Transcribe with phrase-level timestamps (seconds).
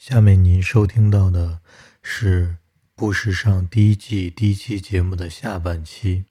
[0.00, 1.60] 下面您收听到的
[2.02, 2.48] 是
[2.96, 6.24] 《不时尚》第一季第一期节目的下半期。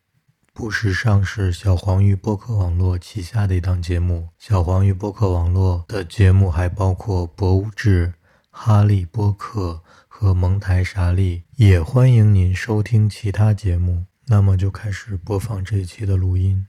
[0.51, 4.29] 不时尚是小黄鱼播客网络旗下的一档节目。
[4.39, 8.15] 小黄鱼播客网络的节目还包括博物志、
[8.49, 14.07] 哈利播客和蒙台莎利，也欢迎您收听其他节目。
[14.25, 16.65] 那么就开始播放这一期的录音。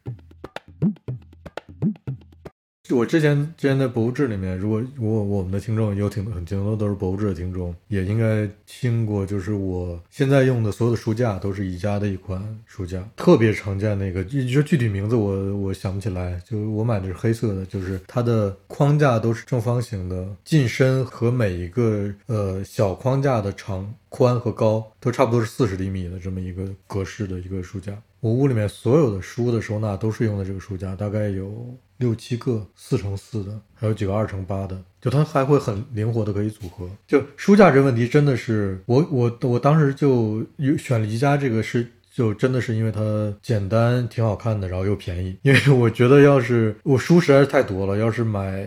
[2.95, 27.93] 我之前之前在博物志里面，如果如果我们的听众有挺很多都是博物志的听众，也应该听过，就是我现在用的所有的书架都是宜家的一款书架，特别常见那个，就说具体名字我我想不起来，就我买的是黑色的，就是它的框架都是正方形的，进深和每一个呃小框架的长宽和高都差不多是四十厘米的这么一个格式的一个书架。
[28.21, 31.77] 我屋里面所有的书的收纳都是用的这个书架，大概有。
[32.01, 36.89] 六七个四乘四的，还有几个二乘八的，就它还会很灵活的可以组合。
[37.07, 40.43] 就书架这问题，真的是我我我当时就
[40.79, 45.37] 选宜家这个是，就真的是因为它简单、挺好看的，然后又便宜。
[45.43, 48.67] 因为我觉得要是我书实在是太多了，要是买。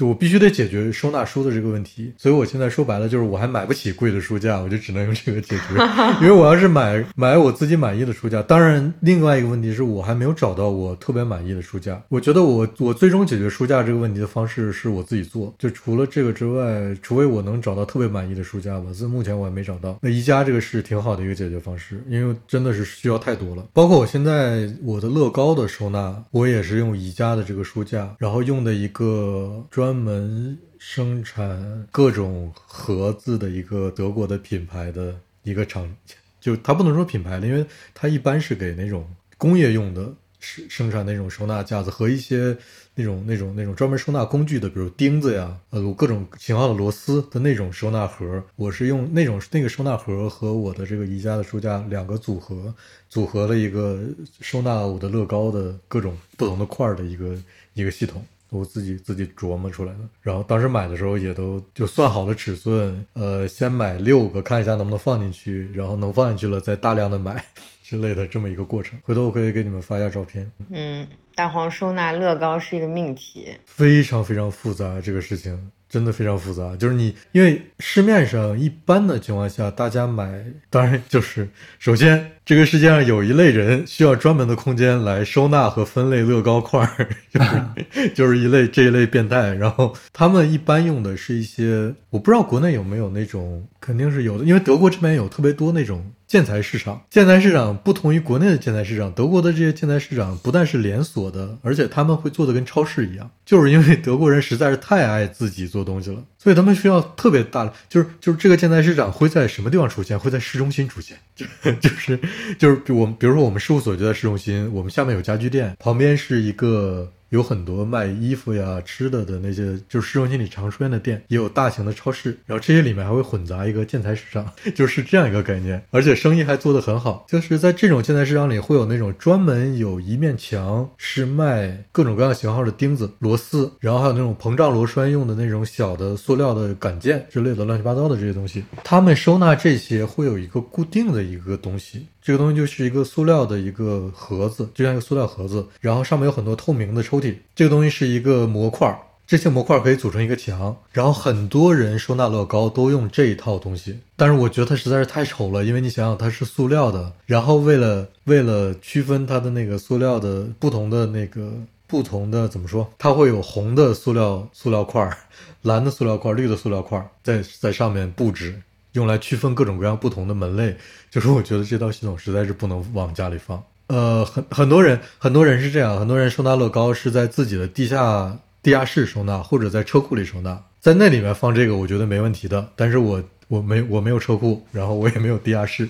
[0.00, 5.74] 就我必须得解决收纳书的这个问题，所以我现在说白了就是我还买不起贵的书架，我就只能用这个解决。
[6.22, 12.02] 因为我要是买买我自己满意的书架，当然另外一个问题是我还没有找到我特别满意的书架。
[12.08, 15.54] 我觉得我我最终解决书架这个问题的方式是我自己做。
[15.58, 19.98] 就除了这个之外，除非我能找到特别满意的书架吧，这目前我还没找到。
[20.00, 23.66] 那宜家这个是挺好的一个解决方式，因为真的是需要太多了。
[23.74, 29.89] 包括我现在我的乐高的收纳，我也是用宜家的这个书架，然后用的一个专。
[29.90, 35.92] 专门生产各种盒子的一个德国的品牌的一个厂，
[36.40, 39.04] 就它不能说品牌了，因为它一般是给那种
[39.36, 42.56] 工业用的生生产那种收纳架子和一些
[42.94, 48.40] 那种那种那种专门收纳工具的，比如钉子呀，呃，各种型号的螺丝的那种收纳盒。
[48.54, 52.72] 我是用那种那个收纳盒和我的这个宜家的书架两个组合，
[53.08, 54.00] 组合了一个
[54.40, 57.36] 收纳我的乐高的各种不同的块的一个
[57.74, 58.24] 一个系统。
[58.50, 67.44] 我自己自己琢磨出来的，然后当时买的时候也都就算好了尺寸，呃，先买六个看一下能不能放进去，然后能放进去了再大量的买
[67.82, 68.98] 之类的这么一个过程。
[69.02, 70.50] 回头我可以给你们发一下照片。
[70.70, 75.70] 嗯，蛋黄收纳乐高是一个命题，非常非常复杂这个事情。
[75.88, 81.48] 真的非常复杂，就是你，因为市面上一般的情况下，大家买，当然就是
[81.80, 96.12] 首先，这个世界上有一类人需要专门的空间来收纳和分类乐高块儿， 就是 就是一类这一类变态，然后他们一般用的是一些，我不知道国内有没有那种，肯定是有的，因为德国这边有特别多那种。
[96.30, 110.16] 建材市场，建材市场不同于国内的建材市场，德国的这些建材市场不但是连锁的，而且他们会做的跟超市一样，就是因为德国人实在是太爱自己做东西了，所以他们需要特别大的，就是就是这个建材市场会在什么地方出现？
[110.16, 111.44] 会在市中心出现，就
[111.82, 112.16] 就是
[112.58, 117.10] 就是我们比如说我们事务所就在市中心，我们下面有家具店，旁边是一个。
[117.30, 127.24] 有很多卖衣服呀、吃的的那些，就是市中心里常出现的店，也有大型的超市，然后这些里面还会混杂一个建材市场， 就是这样一个概念，而且生意还做得很好。
[127.28, 138.64] 就是在这种建材市场里，会有那种专门有一面墙是卖各种各样型号的钉子、螺丝，然后还有那种膨胀螺栓用的那种小的塑料的杆件之类的乱七八糟的这些东西。
[138.82, 142.08] 他们收纳这些会有一个固定的一个东西。
[142.22, 147.34] 这个东西就是一个塑料的一个盒子，就像一个塑料盒子，然后上面有很多透明的抽屉。
[147.54, 148.94] 这个东西是一个模块，
[149.26, 150.76] 这些模块可以组成一个墙。
[150.92, 161.52] 然后很多人收纳乐高都用这一套东西，但是我觉得它实在是太丑了，因为你想想它是塑料的，然后为了为了区分它的那个塑料的不同的那个
[161.86, 165.16] 不同的怎么说，它会有红的塑料塑料块、
[165.62, 168.60] 蓝的塑料块、绿的塑料块在在上面布置。
[168.92, 170.76] 用来区分各种各样不同的门类，
[171.10, 173.62] 就是我觉得这套系统实在是不能往家里放。
[173.88, 182.70] 呃，很很多人很多人是这样，很多人收纳乐高是在自己的地下地下室收纳，或者在车库里收纳，在那里面放这个，我觉得没问题的。
[182.76, 185.88] 但是我我没我没有车库，然后我也没有地下室，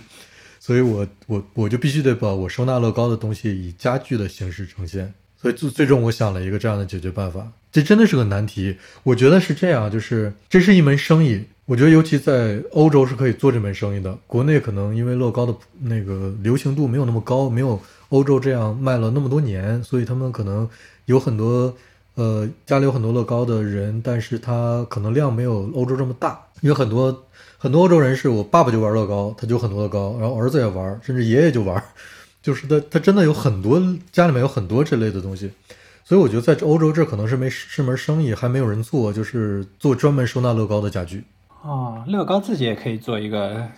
[0.59, 5.13] 所以我我我就必须得把我收纳乐高的东西以家具的形式呈现。
[5.37, 8.77] 所以最最终我想了一个这样的解决办法，这真的是个难题。
[9.03, 11.45] 我觉得是这样，就是这是一门生意。
[11.71, 14.13] 我觉得，尤其在欧洲是可以做这门生意的。
[14.27, 20.69] 国内可能因为乐高的那个流行度没有那么高，没有欧洲这样卖了那么多年，所以他们可能
[21.05, 21.73] 有很多
[22.17, 26.45] 呃家里有很多乐高的人，但是他可能量没有欧洲这么大。
[26.61, 27.25] 因为很多
[27.57, 31.81] 很多欧洲人是我爸爸就玩乐高，他就很多乐高，然后儿子也玩，甚至爷爷就玩，
[32.43, 33.81] 就是他他真的有很多
[34.11, 35.49] 家里面有很多这类的东西。
[36.05, 41.23] 所以我觉得在欧洲这可能是没是门生意，还没有人做，就是做专门收纳乐高的家具。
[41.63, 43.69] 哦，乐高自己也可以做一个，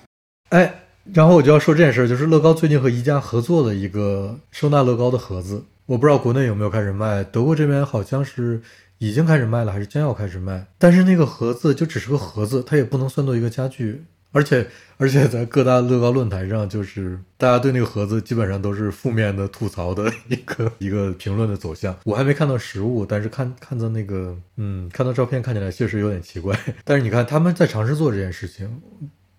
[0.50, 0.72] 哎，
[1.12, 8.62] 然后我就要说这件事儿，就是乐高最近和宜家合作的一个收纳乐高的盒子，我不知道国内有没有开始卖，德国这边好像是
[8.98, 10.64] 已经开始卖了，还是将要开始卖。
[10.78, 21.96] 但是那个盒子就只是个盒子，它也不能算作一个家具， 而且而且在各大乐高论坛上，就是大家对那个盒子基本上都是负面的吐槽的一个 一个评论的走向。
[22.04, 26.58] 我还没看到实物，但是看看到那个嗯，看到照片看起来确实有点奇怪。
[26.84, 28.80] 但是你看他们在尝试做这件事情。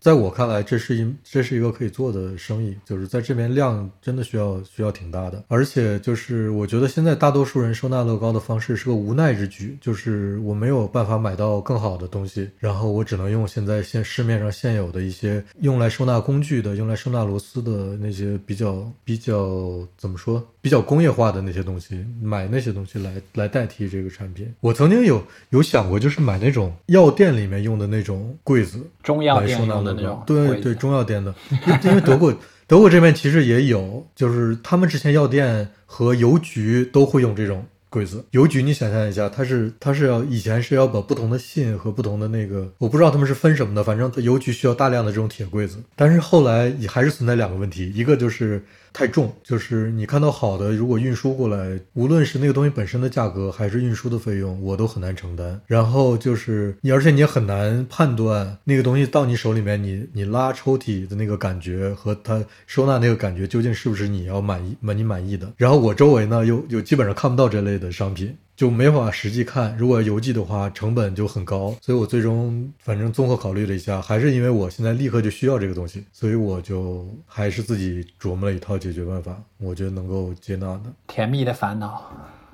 [0.04, 24.54] 在我看来，这是一这是一个可以做的生意，就是在这边量真的需要需要挺大的，而且就是我觉得现在大多数人收纳乐高的方式是个无奈之举，就是我没有办法买到更好的东西，然后我只能用现在现市面上现有的一些用来收纳工具的、用来收纳螺丝的那些比较比较怎么说比较工业化的那些东西，买那些东西来来代替这个产品。
[24.60, 29.93] 我曾经有有想过，就是买那种药店里面用的那种柜子，中药来收纳店用的
[30.26, 32.34] 对对，中药店的，因因为德国
[32.68, 38.24] 德国这边其实也有，就是他们之前药店和邮局都会用这种柜子。
[38.32, 45.78] 邮局你想象一下，它是它是要以前是要把不同的信和不同的那个，我不知道他们是分什么的，反正邮局需要大量的这种铁柜子。
[45.96, 48.64] 但是后来也还是存在两个问题，一个就是
[48.94, 55.60] 太重，就是你看到好的，如果运输过来，无论是那个东西本身的价格，还是运输的费用，我都很难承担。
[55.66, 65.52] 然后就是你，而且你也很难判断那个东西到你手里面，你你拉抽屉的那个感觉和它收纳那个感觉，究竟是不是你要满意、满你满意的？
[65.58, 68.38] 然后我周围呢，又又基本上看不到这类的商品。
[68.56, 80.84] 就没法实际看，如果邮寄的话，成本就很高，所以我最终反正综合考虑了一下，还是因为我现在立刻就需要这个东西，所以我就还是自己琢磨了一套解决办法，我觉得能够接纳的。
[81.08, 82.12] 甜蜜的烦恼。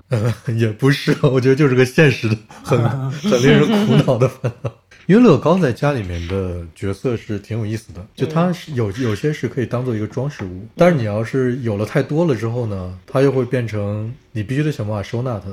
[0.09, 4.71] 呃，也不是，我觉得就是个现实的、很很令人苦恼的烦恼。
[5.05, 15.47] 因为乐高在家里面的角色是挺有意思的，就它是有有些是可以当做一个装饰物，但是你要是有了太多了之后呢，它又会变成你必须得想办法收纳它，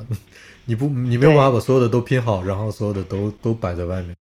[0.68, 4.16] 你不你没有办法把所有的都拼好，然后所有的都都摆在外面。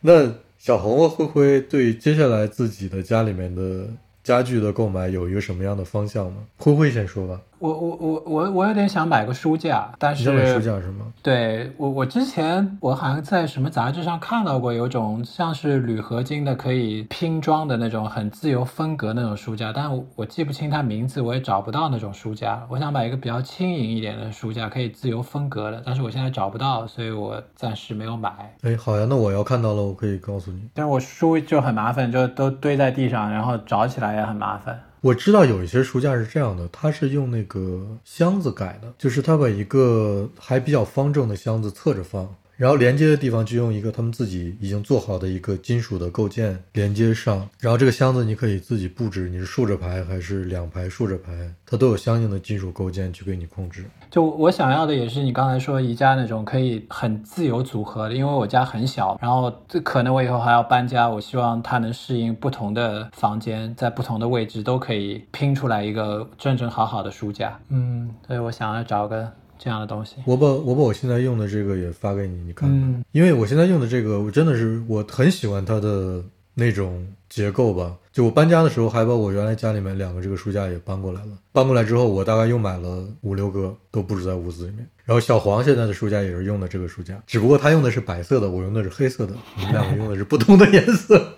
[0.00, 3.86] 那小红和灰灰对接下来自己的家里面的
[4.24, 6.36] 家具的购买有一个什么样的方向呢？
[6.56, 11.06] 灰灰先说吧，我我我我我有点想买个书架，但是买书架是吗？
[11.22, 22.64] 对我，我之前我好像在什么杂志上看到过，有种像是铝合金的可以拼装的那种很自由分隔那种书架，但我我记不清它名字，我也找不到那种书架。
[22.68, 28.54] 我想买一个比较轻盈一点的书架，可以自由分隔的，但是我现在找不到，所以我暂时没有买。
[28.62, 30.62] 哎，好呀，那我要看到了，我可以告诉你。
[30.74, 34.80] 但是我书就很麻烦，就都堆在地上，然后找起来也很麻烦。
[35.00, 53.84] 我知道有一些书架是这样的，它是用那个箱子改的，就是它把一个还比较方正的箱子侧着放，然后连接的地方就用一个他们自己已经做好的一个金属的构件连接上，然后这个箱子你可以自己布置，你是竖着排还是两排竖着排，它都有相应的金属构件去给你控制。
[54.10, 67.58] 就我想要的也是你刚才说宜家那种可以很自由组合的，因为我家很小，然后这可能我以后还要搬家，我希望它能适应不同的房间，在不同的位置都可以拼出来一个正正好好的书架。
[67.68, 70.16] 嗯，所以我想要找个这样的东西。
[70.24, 72.78] 我把我把我现在用的这个也发给你，你看看。
[72.78, 76.22] 嗯因为我现在用的这个，我真的是我很喜欢它的
[76.58, 77.96] 那种结构吧。
[78.12, 81.28] 就我搬家的时候，还把我原来家里面两个这个书架也搬过来了。
[81.52, 84.84] 搬过来之后，我大概又买了五六个，都布置在屋子里面。
[85.04, 91.34] 然后小黄现在的书架也是用的这个书架，只不过他用的是白色的，我用的是黑色的，我们两个用的是不同的颜色。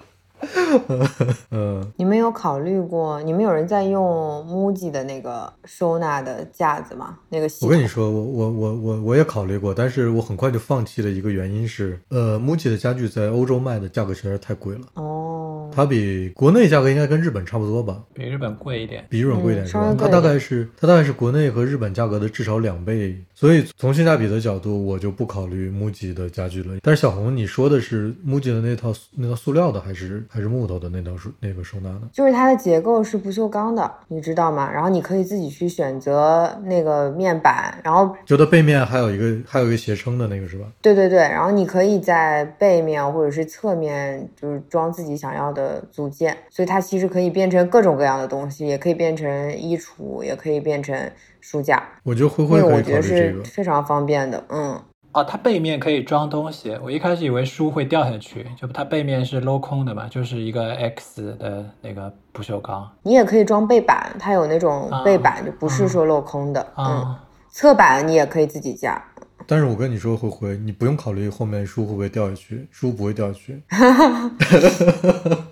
[1.51, 3.21] 嗯，你们有考虑过？
[3.23, 7.19] 你们有人在用 MUJI 的那个收纳的架子吗？
[7.29, 7.49] 那个？
[7.63, 14.81] 我跟你说，我我我我我也考虑过，但是我很快就放弃了一个原因是，呃，MUJI 的家具在欧洲卖的价格实在是太贵了。
[14.95, 19.05] 哦，它比国内价格应该跟日本差不多吧，比日本贵一点。
[19.09, 19.95] 比日本贵一点嗯是吧？
[19.99, 26.77] 它大概是它大概是国内和日本价格的至少两倍，所以从性价比的角度，我就不考虑 MUJI 的家具了。
[26.83, 32.01] 但是小红，你说的是 MUJI 的那套那套塑料的还是还是木头的那套收那个收纳的？
[32.13, 34.71] 就是它的结构是不锈钢的，你知道吗？
[34.73, 40.67] 然后你可以自己去选择那个面板，然后就它背面还有一个还有一个斜撑的那个是吧？
[40.81, 50.97] 对对对，然后你可以在背面或者是侧面就是装自己想要的组件，所以它其实可以变成各种各样的东西，也可以变成衣橱，也可以变成
[51.41, 53.03] 书架，我觉得灰灰可以个我觉得。
[53.03, 54.43] 是非常方便的。
[54.49, 54.81] 嗯，
[55.13, 56.79] 哦，它背面可以装东西。
[56.83, 66.67] 我一开始以为书会掉下去，就它背面是镂空的嘛，就是一个 X 的那个不锈钢你也可以装背板，它有那种啊背板，就不是说镂空的。
[66.77, 67.25] 嗯，啊。
[67.51, 69.05] 侧板你也可以自己架。
[69.45, 73.61] 但是我跟你说，灰灰，你不用考虑后面书会不会掉下去，书不会掉下去。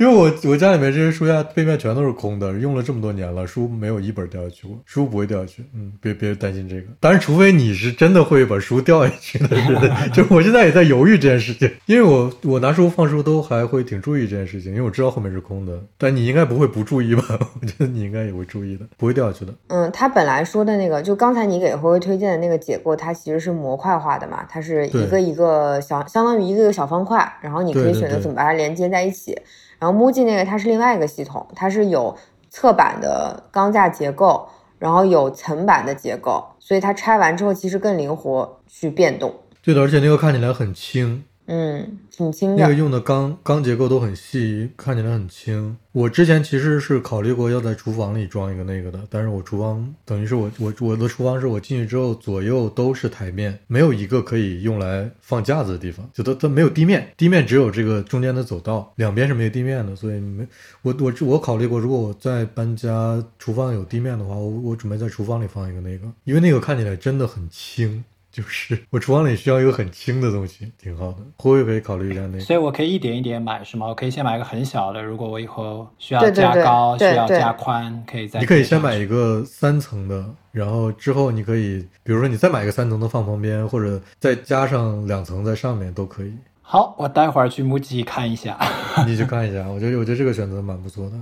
[0.00, 5.62] 因为我我家里面这些书架背面全都是空的，用了这么多年了，书没有一本掉下去过，书不会掉下去。
[5.74, 6.86] 嗯，别别担心这个。
[6.98, 15.78] 当然，除非你是真的会把书掉下去的人，就我现在也在犹豫这件事情，因为我我拿书放书都还会挺注意这件事情，因为我知道后面是空的。
[15.98, 17.22] 但你应该不会不注意吧？
[17.60, 19.52] 我觉得你应该也会注意的，不会掉下去的。
[19.66, 29.36] 嗯，他本来说的那个，就刚才你给辉辉推荐的那个解构，它其实是模块化的嘛，它是一个一个小，相当于一个一个小方块，然后你可以选择怎么把它连接在一起。
[29.80, 32.16] 然后 MUJI 那个它是另外一个系统，它是有
[32.50, 34.46] 侧板的钢架结构，
[34.78, 39.34] 然后有层板的结构，所以它拆完之后其实更灵活去变动。
[39.64, 41.24] 对的，而且那个看起来很轻。
[41.52, 42.62] 嗯，挺轻的。
[42.62, 45.76] 那个用的钢钢结构都很细，看起来很轻。
[45.90, 60.46] 我之前其实是考虑过要在厨房里装一个那个的，但是我厨房等于是我我我的厨房是我进去之后左右都是台面，没有一个可以用来放架子的地方，就它它没有地面，地面只有这个中间的走道，两边是没有地面的，所以没
[60.82, 68.04] 我我我考虑过，如果我在搬家，厨房有地面的话，我我准备在厨房里放一个那个，因为那个看起来真的很轻。
[68.32, 71.18] 就是我厨房里需要一个很轻的东西，挺好的。
[71.36, 72.40] 会不会可以考虑一下那个？
[72.40, 73.86] 所以我可以一点一点买，是吗？
[73.86, 78.38] 我可以先买一个很小的，如果我以后需要加高、需要加宽，可以再。
[78.38, 86.32] 你可以先买一个三层的，然后之后你可以，比如说你再买一个三层的放旁边，或者再加上两层在上面都可以。
[86.62, 88.56] 好，我待会儿去木吉看一下。
[89.04, 91.16] 你去看一下，我觉得我觉得这个选择蛮不错的。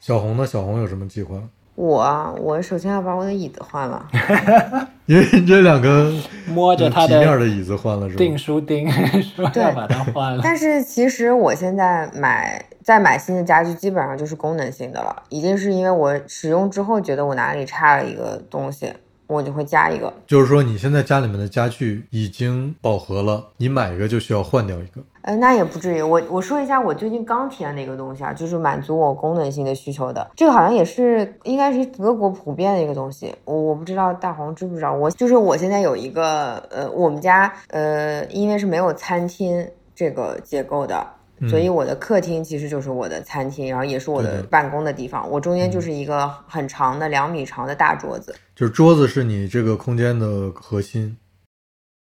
[0.00, 0.46] 小红呢？
[0.46, 1.36] 小红有什么计划？
[1.74, 4.06] 我我首先要把我的椅子换了，
[5.06, 6.12] 因为这两个
[6.46, 8.18] 摸着它的面的椅子换了是吧？
[8.18, 8.88] 订书钉
[9.34, 10.40] 说要把它换了。
[10.42, 18.92] 但是其实我现在买再买新的家具，基本上就是功能性的了，一定是因为我使用之后觉得我哪里差了一个东西。
[19.34, 25.02] 我就会加一个，就是说你现在家里面的家具已经饱和了，你买一个就需要换掉一个。
[25.22, 26.02] 呃，那也不至于。
[26.02, 30.30] 我我说一下我最近刚体验的一个东西啊，就是满足我功能性的需求的。
[30.36, 34.92] 这个好像也是应该是德国普遍的一个东西，我我不知道大黄知不知道。
[34.92, 41.06] 我就是我现在有一个呃，我们家呃，因为是没有餐厅这个结构的。
[41.48, 45.28] 所以我的客厅其实就是我的餐厅，然后也是我的办公的地方。
[45.30, 51.16] 我中间就是一个很长的两米长的大桌子，就是桌子是你这个空间的核心。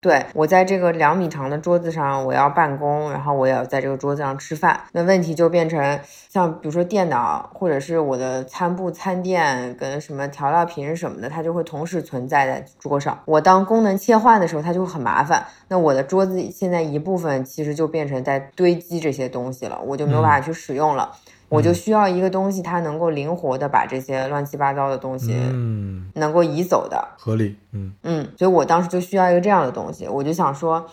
[0.02, 4.82] 对我在这个两米长的桌子上，我要办公，然后我也要在这个桌子上吃饭。
[4.94, 13.16] 那问题就变成像比如说电脑，或者是我的餐布、餐垫跟什么调料瓶什么的，它就会同时存在在桌上。
[13.26, 15.46] 我当功能切换的时候，它就会很麻烦。
[15.68, 21.12] 那我的桌子现在一部分其实就变成在堆积这些东西了，我就没有办法去使用了。
[21.52, 30.86] 我就需要一个东西，它能够灵活的把这些乱七八糟的东西，嗯，能够移走的，合理，嗯嗯，所以我当时就需要一个这样的东西，我就想说，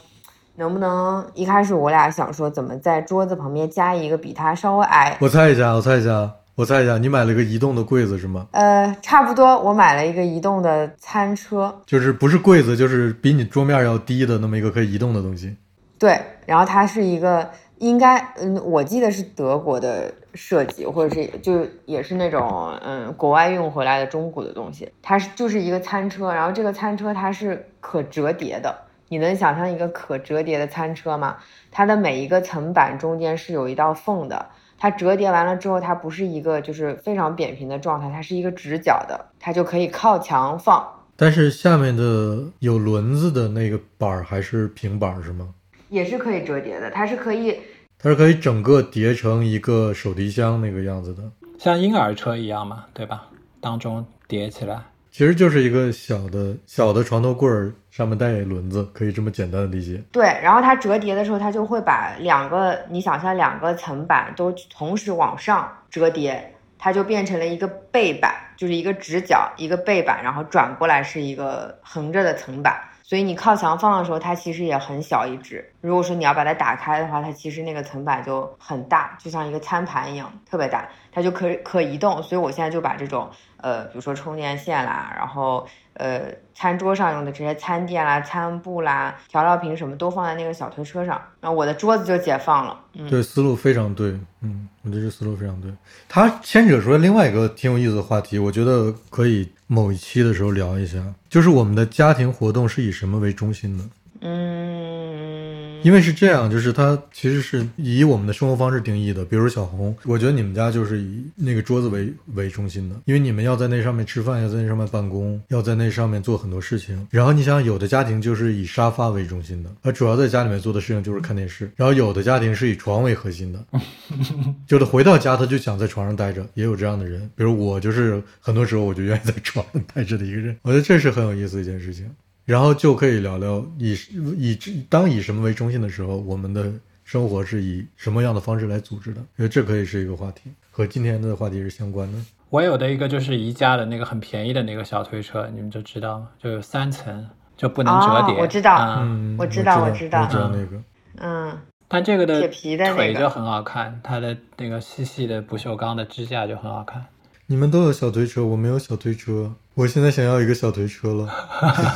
[0.57, 5.17] 能不能一开始我俩想说，怎么在桌子旁边加一个比它稍微矮？
[5.21, 8.49] 我猜一下，我猜一下，我猜一下，你买了个移动的柜子是吗？
[8.50, 15.57] 呃，差不多，我买了一个移动的餐车，就是不是柜子，就是比你桌面要低的那么一个可以移动的东西。
[16.00, 17.49] 对，然后它是一个。
[17.81, 24.88] 应该，嗯，我记得是德国的设计，或者是就也是那种，嗯，国外运回来的中古的东西。
[25.02, 28.73] 它是就是一个餐车，然后这个餐车它是可折叠的。
[29.09, 31.38] 你能想象一个可折叠的餐车吗？
[31.73, 34.47] 它的每一个层板中间是有一道缝的。
[34.78, 40.87] 它折叠完了之后，它不是一个就是非常扁平的状态，它是一个直角的，它就可以靠墙放。
[41.16, 45.49] 但是下面的有轮子的那个板儿还是平板是吗？
[45.88, 47.59] 也是可以折叠的，它是可以，
[48.00, 51.23] 它是可以整个叠成一个手提箱那个样子的，
[51.59, 53.26] 像婴儿车一样嘛，对吧？
[53.61, 60.00] 当中叠起来，其实就是一个小的小的床头柜儿，上面带轮子，可以这么简单的理解。
[60.12, 72.81] 对，然后它折叠的时候，它就会把两个，你想象两个层板都同时往上折叠，它就变成了一个背板，就是一个直角一个背板，然后转过来是一个横着的层板。
[73.09, 75.67] 所以你靠墙放的时候，它其实也很小一只。
[75.81, 82.23] 如果说你要把它打开的话，它其实那个层板就很大，就像一个餐盘一样，特别大，它就可可移动。
[82.23, 85.67] 所以我现在就把这种，呃，比如说充电线啦，然后。
[85.95, 92.81] 呃，餐桌上用的这些餐垫啦、餐布啦、调料瓶什么都放在那个小推车上，然后我的桌子就解放了。
[92.93, 94.17] 嗯，对，思路非常对。
[94.41, 95.73] 嗯，我觉得这思路非常对。
[96.09, 103.85] 它牵扯出来另外一个挺有意思的话题，我觉得可以某一期的时候聊一下，就是我们的家庭活动是以什么为中心的？
[104.21, 105.38] 嗯，
[105.82, 109.25] 因为是这样，就是它其实是以我们的生活方式定义的。
[109.25, 117.06] 比如小红，我觉得你们家就是以那个桌子为为中心的，因为你们要在那上面吃饭，要在那上面办公，要在那上面做很多事情。
[117.11, 121.70] 然后你想，有的家庭就是以沙发为中心的，他主要在家里面做的事情就是看电视。
[121.76, 123.64] 然后有的家庭是以床为核心的，
[124.66, 127.30] 就是回到家他就想在床上待着，也有这样的人。
[127.35, 130.56] 比如我就是很多时候我就愿意在床上待着的一个人。
[130.62, 132.11] 我觉得这是很有意思的一件事情。
[132.49, 133.95] 然后就可以聊聊以
[134.38, 136.73] 以当以什么为中心的时候，我们的
[137.05, 139.21] 生活是以什么样的方式来组织的？
[139.37, 142.19] 因为这可以是一个话题，和今天的话题是相关的。
[142.49, 146.31] 我有的一个就是宜家的那个很便宜的那个小推车，你们就知道吗？
[146.43, 148.40] 就有三层，就不能折叠。
[148.40, 150.83] 我知道，嗯，我知道，我知道，我知道那个。
[151.19, 157.05] 嗯，但这个的铁皮的腿就很好看，它的那个细细的不锈钢的支架就很好看。
[157.47, 159.52] 你们都有小推车，我没有小推车。
[159.78, 161.28] 我现在想要一个小推车了。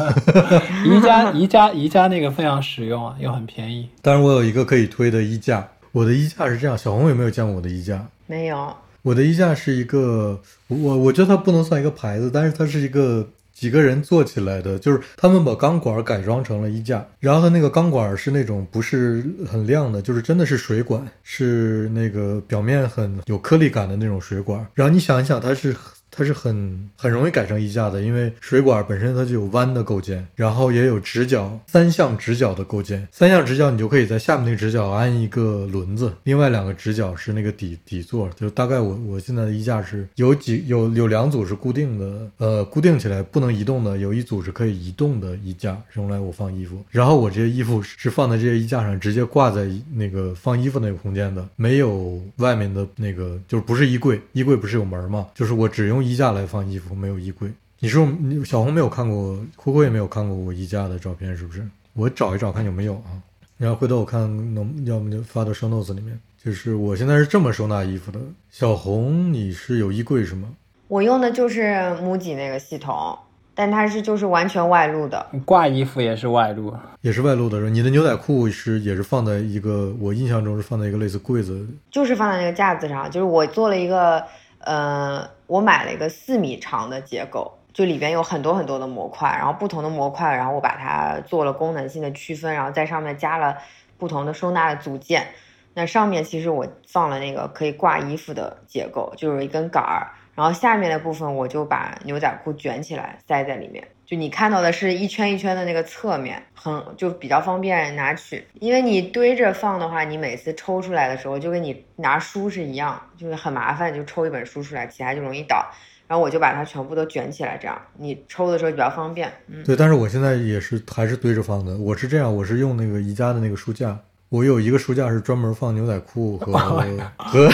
[0.87, 3.89] 宜家宜家宜家那个非常实用啊，又很便宜。
[4.01, 5.69] 当然，我有一个可以推的衣架。
[5.91, 8.07] 我的衣架是这样，小红有没有见过我的衣架？
[8.29, 8.73] 没有。
[9.03, 13.29] 我的衣架是一个，我我觉得它不能算一个牌子，但是它是一个。
[13.53, 24.67] 几个人做起来的，就是他们把钢管改装成了衣架，然后它那个钢管是那种不是很亮的，就是真的是水管，是那个表面很有颗粒感的那种水管。
[24.73, 25.75] 然后你想一想，它是。
[26.15, 33.09] 它是很很容易改成衣架的，因为水管本身它就有弯的构件，然后也有直角三项直角的构件。
[33.11, 38.29] 三项直角你就可以在下面那个直角安一个轮子，另外两个直角是那个底底座。
[38.37, 46.85] 就大概我我现在的衣架是有几有有两组是固定的，呃，固定起来不能移动的，有一组是可以移动的衣架，用来我放衣服。
[46.91, 55.27] 然后我这些衣服是放在这些衣架上，直接挂在那个放衣服那个空间的，没有外面的那个，就是不是衣柜，衣柜不是有门吗？
[55.35, 56.02] 就是我只用。
[56.03, 57.49] 衣架来放衣服，没有衣柜。
[57.79, 58.07] 你说
[58.45, 61.67] 小红没有看过，灰灰也没有看过我衣架的照片，是不是？
[61.95, 63.19] 我找一找看有没有啊。
[63.59, 64.21] 然后回头我看
[64.55, 66.19] 能，要么就发到 show notes 里面。
[66.45, 68.21] 就是我现在是这么收纳衣服的。
[68.51, 70.49] 小红，你是有衣柜是吗？
[70.89, 73.19] 我用的就是 MUJI 那个系统，
[73.55, 75.27] 但它是就是完全外露的。
[75.45, 77.69] 挂衣服也是外露，也是外露的。
[77.69, 83.11] 你的牛仔裤是也是放在一个，我印象中是放在一个类似柜子，就是放在那个架子上。
[83.11, 84.25] 就是我做了一个。
[84.65, 93.57] 呃，我买了一个四米长的结构，就里边有很多很多的模块，然后不同的模块，然后我把它做了功能性的区分，然后在上面加了
[93.99, 95.27] 不同的收纳的组件。
[95.75, 103.87] 那上面其实我放了那个可以挂衣服的结构，就是一根杆儿，然后下面的部分我就把牛仔裤卷起来塞在里面。
[104.05, 108.45] 就你看到的是一圈一圈的那个侧面，很就比较方便拿取。
[108.61, 115.65] 因为你堆着放的话，你每次抽出来的时候就跟你拿书是一样，就是很麻烦，就抽一本书出来，其他就容易倒。
[116.07, 119.33] 然后我就把它全部都卷起来，这样你抽的时候比较方便。
[119.47, 119.75] 嗯，对。
[119.75, 121.75] 但是我现在也是还是堆着放的。
[121.79, 126.53] 我是这样，我是用那个宜家的那个书架，我有一个书架是专门放牛仔裤和
[127.17, 127.51] 和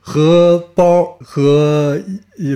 [0.00, 1.98] 和包和，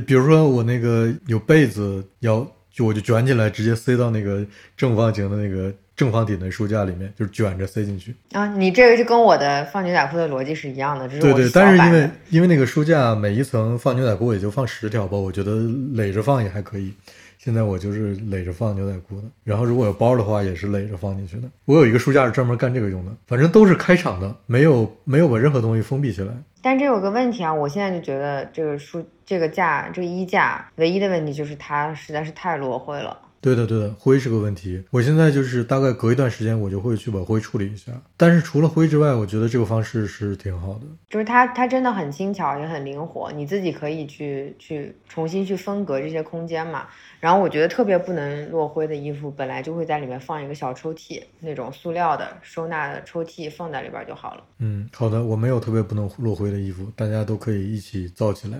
[0.06, 2.46] 比如说我那个有被子要。
[2.72, 4.44] 就我就卷起来，直接塞到那个
[4.76, 8.46] 正方形的那个正方体的书架里面，就是卷着塞进去啊。
[8.56, 11.50] 你这个就跟我的放牛仔裤的逻辑是一样的，对对。
[11.52, 15.52] 但是因为因为那个书架每一层放牛仔裤也就放十条吧，我觉得
[15.94, 16.94] 垒着放也还可以。
[17.42, 21.48] 现在我就是垒着放牛仔裤的，然后如果有包的话也是垒着放进去的。
[21.64, 26.34] 我有一个书架是专门干这个用的，反正都是开场的，没有没有把任何东西封闭起来。
[26.60, 33.18] 但这有个问题啊，我现在就觉得这个书这个架这个衣架唯一的问题就是它实在是太落灰了。
[33.40, 34.82] 对的，对的，灰是个问题。
[34.90, 37.90] 我现在就是大概隔一段时间，我就会去把灰处理一下。
[38.16, 40.82] 但是除了灰之外，我觉得这个方式是挺好的。
[41.08, 46.86] 就是它，它真的很轻巧，也很灵活，你自己可以去去重新去分隔这些空间嘛。
[47.18, 54.44] 然后我觉得特别不能落灰的衣服，本来就会在里面放一个小抽屉，那种塑料的收纳的抽屉，放在里边就好了。
[54.58, 58.58] 嗯，好的，我没有特别不能落灰的衣服，大家都可以一起造起来。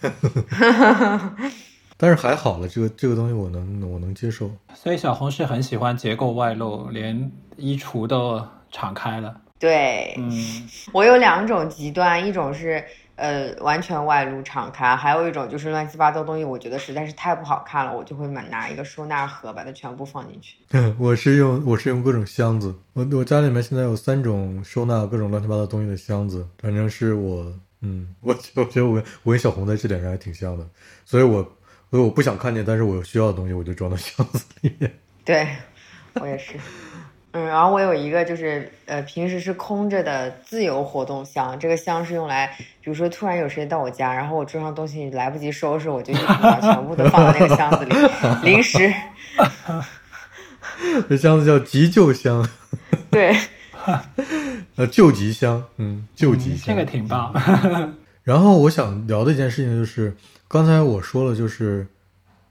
[1.96, 4.50] 但是还好了，这个这个东西我能我能接受。
[4.74, 9.40] 所以小红是很喜欢结构外露，连衣橱都敞开了。
[9.58, 10.30] 对，嗯，
[10.92, 20.58] 我有两种极端，一种是呃完全外露敞开，还有一种就是乱七八糟东西，我觉得实在是太不好看了，我就会买拿一个收纳盒把它全部放进去。
[21.00, 30.68] 我是用我是用各种箱子，我我家里面现在有三种收纳各种乱七八糟东西的箱子，反正是我嗯，我我觉得我我跟小红在这点上还挺像的，
[31.06, 31.50] 所以我。
[31.96, 34.92] 所以我不想看见，但是我有需要的东西，我就装到箱子里面。
[35.24, 35.48] 对，
[36.20, 36.52] 我也是。
[37.30, 47.94] 嗯，然后我有一个就是呃，平时是空着的自由活动箱，这个箱是用来，比如说突然有谁到我家，然后我桌上东西来不及收拾，我就把全部都放在那个箱子里，
[48.42, 48.92] 临时。
[51.08, 52.46] 这箱子叫急救箱。
[53.10, 53.34] 对，
[54.76, 57.32] 呃，救急箱，嗯，救急嗯箱，这个挺棒。
[58.22, 60.14] 然后我想聊的一件事情就是，
[60.48, 61.84] 刚才我说了，就是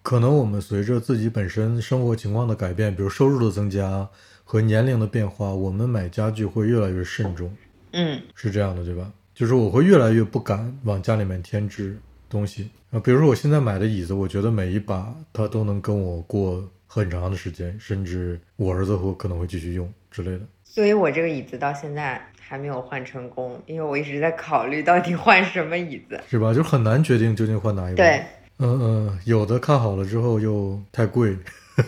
[0.03, 4.08] 可能我们随着自己本身生活情况的改变，比如收入的增加
[4.43, 7.55] 和年龄的变化，我们买家具会越来越慎重，
[7.93, 9.10] 嗯是这样的，对吧？
[9.34, 11.97] 就是我会越来越不敢往家里面添置
[12.29, 20.41] 东西啊，比如说我现在买的椅子，我觉得每一把它都能跟我过很长的时间，甚至我儿子会可能会继续用之类的。
[20.65, 26.19] 所以我这个椅子到现在还没有换成功，因为我一直在考虑到底换什么椅子。
[26.29, 26.53] 是吧？
[26.53, 27.97] 就很难决定究竟换哪一把。
[27.97, 28.23] 对，
[28.60, 31.36] 嗯嗯，有的看好了之后又太贵，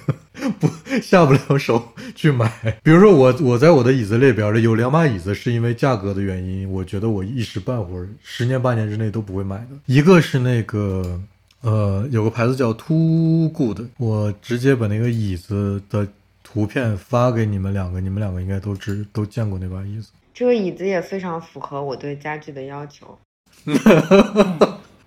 [0.60, 0.68] 不
[1.02, 1.82] 下不了手
[2.16, 2.52] 去买。
[2.82, 9.68] 比如说我我在我的椅子列表里有两把椅子，是因为价格的原因，我觉得我一时半会儿十年八年之内都不会买的。
[9.86, 11.22] 一个是那个
[11.62, 16.08] 呃有个牌子叫 Too Good，我直接把那个椅子的
[16.44, 20.10] 图片发给你们两个，你们两个应该都知都见过那把椅子。
[20.38, 23.18] 这个椅子也非常符合我对家具的要求。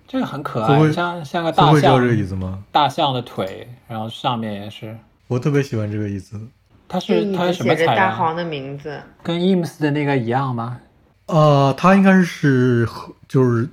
[0.05, 2.61] 这个很可会不会爱，像像个大象会叫这个椅子吗？
[2.69, 4.93] 大象的腿，然后上面也是，
[5.27, 6.37] 我特别喜欢这个椅子。
[6.89, 7.95] 它是它是什么材料？
[7.95, 10.81] 大黄的名字，跟 Eames 的那个一样吗？
[11.27, 13.69] 呃，它应该是和就是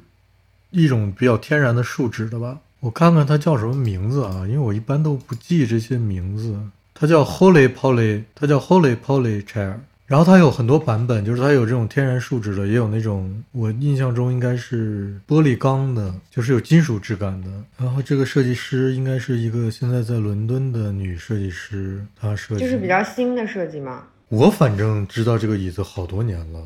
[0.70, 2.58] 一种比较天然的树脂的吧。
[2.78, 4.46] 我看看它叫什么名字啊？
[4.46, 6.56] 因为我一般都不记这些名字。
[6.94, 9.74] 它叫 Holy Poly，它叫 Holy Poly Chair。
[10.08, 17.48] 然后它有很多版本，就是它有这种天然树脂的，也有那种我印象中应该是玻璃钢的，就是有金属质感的。
[17.76, 24.02] 然后这个设计师应该是一个现在在伦敦的女设计师，她设计就是比较新的设计吗。
[24.30, 26.60] 我反正知道这个椅子好多年了，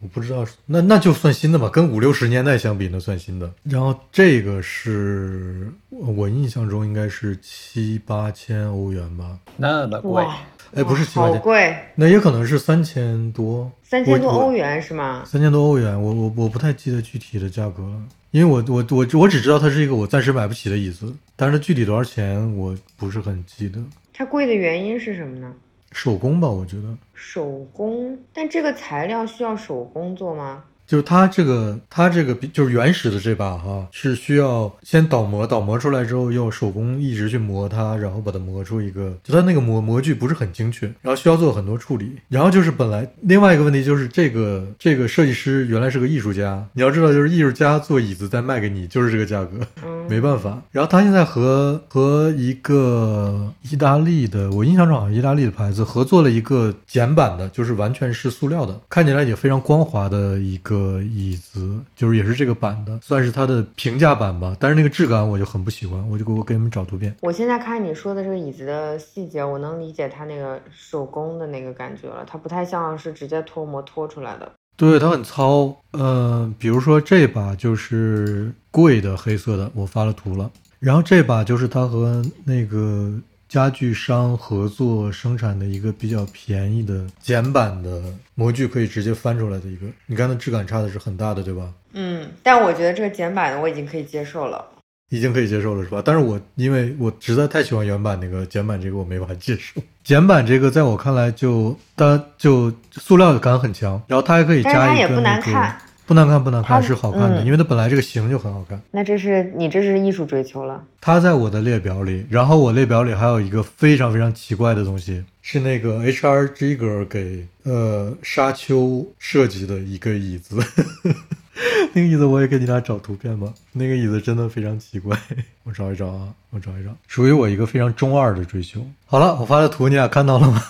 [0.00, 3.50] 我不知道那那就算新的吧，跟五六十年代相比那算新的。
[3.62, 9.38] 然后这个是我印象中应该是七八千欧元吧？
[9.56, 10.36] 那么贵，哇，
[10.74, 15.22] 哎，不是七八千，好贵，那也可能是三千多，三千多欧元是吗？
[15.26, 23.78] 三千多欧元，我我我不太记得具体的价格了，因为我我我我只知道它是一个我暂时买不起的椅子，但是它具体多少钱我不是很记得。
[24.14, 25.52] 它贵的原因是什么呢？
[25.92, 26.84] 手工吧，我觉得。
[27.12, 30.64] 手工，但这个材料需要手工做吗？
[30.86, 42.12] 就是它这个，它这个比就是原始的这把哈，是需要先倒模，倒模出来之后要手工一直去磨它，然后把它磨出一个，就它那个模模具不是很精确，然后需要做很多处理。
[42.28, 50.60] 然后就是本来另外一个问题就是这个这个设计师原来是个艺术家，你要知道就是艺术家做椅子再卖给你就是这个价格，嗯，没办法。
[50.70, 64.56] 然后他现在和和一个意大利的，我印象中好像意大利的牌子合作了一个简版的，就是完全是塑料的，看起来也非常光滑的一个椅子，就是也是这个版的，算是它的平价版吧。
[64.58, 67.14] 但是那个质感我就很不喜欢，我就给我给你们找图片。
[67.20, 74.50] 我现在看你说的这个椅子的细节，我能理解它那个手工的那个感觉了，它不太像是直接脱模脱出来的。
[74.76, 75.76] 对，它很糙。
[75.92, 80.50] 呃，比如说这把就是贵的黑色的，我发了图了。
[80.78, 83.12] 然后这把就是它和那个
[83.52, 88.02] 家具商合作生产的一个比较便宜的简版的
[88.34, 89.84] 模具，可以直接翻出来的一个。
[90.06, 91.70] 你看它质感差的是很大的，对吧？
[91.92, 94.64] 嗯，但我觉得这个简版的我已经可以接受了。
[95.10, 96.00] 已经可以接受了，是吧？
[96.02, 99.82] 但是我因为我实在太喜欢原版那个简版这个，我没法接受。
[100.02, 108.80] 简版这个在我看来就它就塑料感很强，然后它还可以但是它也不加一个那个难看，不难看，不难看，它是好看的，嗯因为它本来这个型就很好看。
[108.90, 110.82] 那这是你这是艺术追求了。
[111.00, 116.48] 它在我的列表里，然后我列表里还有一个非常非常奇怪的东西，是那个 H.R.
[116.48, 120.56] Giger 给呃沙丘设计的一个椅子。
[121.94, 123.52] 那个椅子我也给你俩找图片吧。
[123.72, 125.16] 那个椅子真的非常奇怪，
[125.64, 128.84] 我找一找啊，我找一找，属于我一个非常中二的追求。
[129.06, 130.62] 好了，我发的图你俩看到了吗？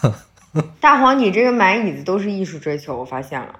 [0.80, 3.54] 大黄，你这个买椅子都是艺术追求，我发现了。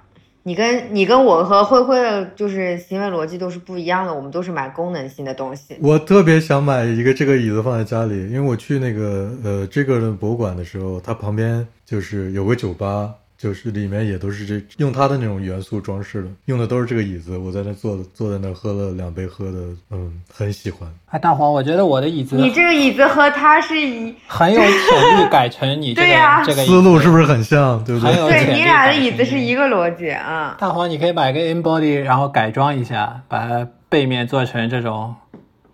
[0.45, 4.13] 你跟你跟我和灰灰的，就是行为逻辑都是不一样的。
[4.13, 5.77] 我们都是买功能性的东西。
[5.81, 17.37] 我特别想买一个这个椅子放在家里，因为我去那个呃这个博物馆的时候，它旁边就是有个酒吧，就是里面也都是这用它的那种元素装饰的，用的都是这个椅子。
[17.37, 19.59] 我在那坐坐在那喝了两杯喝的，
[19.91, 20.89] 嗯，很喜欢。
[21.07, 27.83] 哎，大黄，我觉得我的椅子你这个椅子和它是一，很有潜力改成你这个 对呀这个思路是不是很像？
[27.83, 28.13] 对不对？
[28.15, 30.55] 对你俩的椅子是一个逻辑啊。
[30.57, 35.13] 大黄，你可以买个 InBody，然后改装一下，把它背面做成这种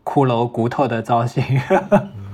[0.03, 1.43] 骷髅骨头的造型。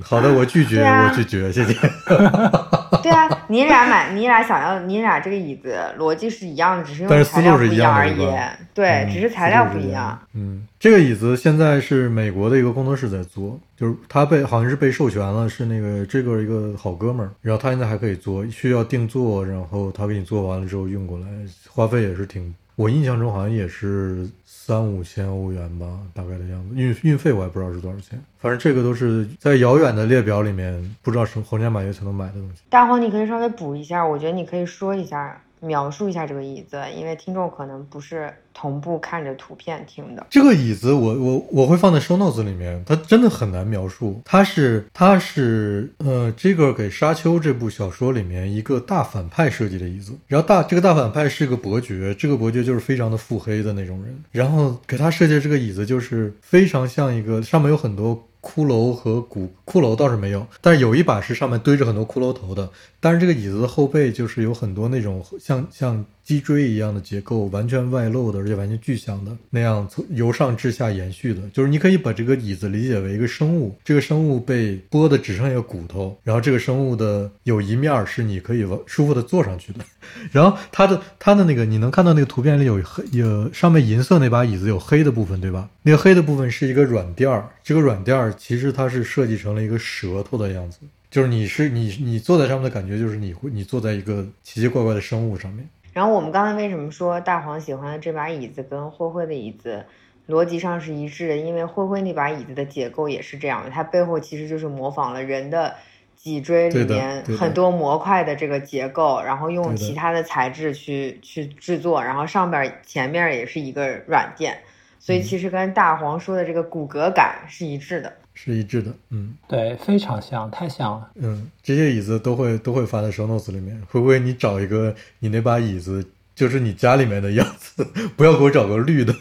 [0.01, 1.75] 好的，我拒绝，啊我拒绝，谢谢。
[3.03, 8.27] 对啊，你俩买，你俩想要，你俩这个椅子逻辑是一样的，只是但是用材料不思路是一样而已。
[8.73, 10.19] 对，嗯只是材料不一样。。
[10.33, 21.27] 嗯，这个椅子现在是美国的一个工作室在做，就是他被好像是被授权了，是那个这个一个好哥们儿，然后他现在还可以做，需要定做，然后他给你做完了之后运过来，
[21.69, 24.27] 花费也是挺，我印象中好像也是
[24.65, 26.75] 三五千欧元吧，大概的样子。
[26.75, 32.63] 运运费我也不知道是多少钱，反正这个都是在遥远的列表里面，不知道什么猴年马月才能买的东西。
[32.67, 40.25] 大黄，你可以稍微补一下，我觉得你可以说一下，描述一下这个椅子，因为听众可能不是同步看着图片听的。
[40.29, 44.21] 这个椅子我我我会放在 show notes 里面，它真的很难描述。
[44.23, 50.13] 它是它是呃，这个给《沙丘》这部小说里面一个大反派设计的椅子。
[50.27, 54.15] 然后大这个大反派是个伯爵，这个伯爵就是非常的腹黑的那种人。
[54.31, 58.27] 然后给他设计这个椅子就是非常像一个上面有很多。
[58.45, 62.69] 骷髅和骨骷髅倒是没有，但是有一把是上面堆着很多骷髅头的。
[62.99, 71.41] 但是这个椅子的后背就是有很多那种像像脊椎一样的结构，完全外露的，而且完全具象的那样从由上至下延续的。
[71.53, 79.85] 就是你可以把这个椅子理解为一个生物，这个生物被剥的只剩一个骨头，然后这个生物的有一面是你可以舒服的坐上去的。
[80.31, 85.69] 然后它的它的那个你能看到那个图片里有黑有上面银色那把椅子有黑的部分对吧？
[85.83, 90.79] 那个黑的部分是一个软垫儿，这个软垫儿其实它是设计成了一个舌头的样子，
[91.11, 95.67] 就是你是你你坐在上面的感觉就是你会你坐在一个奇奇怪怪的生物上面。
[95.95, 99.85] 然后我们刚才为什么说大黄喜欢的这把椅子跟灰灰的椅子
[100.27, 101.37] 逻辑上是一致的？
[101.37, 105.73] 因为灰灰那把椅子的结构也是这样的，它背后其实就是模仿了人的
[106.17, 114.57] 脊椎里面很多模块的这个结构，然后用其他的材质去去制作，然后上边前面也是一个软垫，
[114.99, 118.11] 所以嗯其实跟大黄说的这个骨骼感是一致的。
[118.35, 121.09] 是一致的，嗯对，非常像，太像了。
[121.15, 123.81] 嗯，这些椅子都会都会发在 show notes 里面。
[123.89, 127.83] 会不会你找一个你那把椅子就是你家里面的样子，
[128.15, 129.15] 不要给我找个绿的，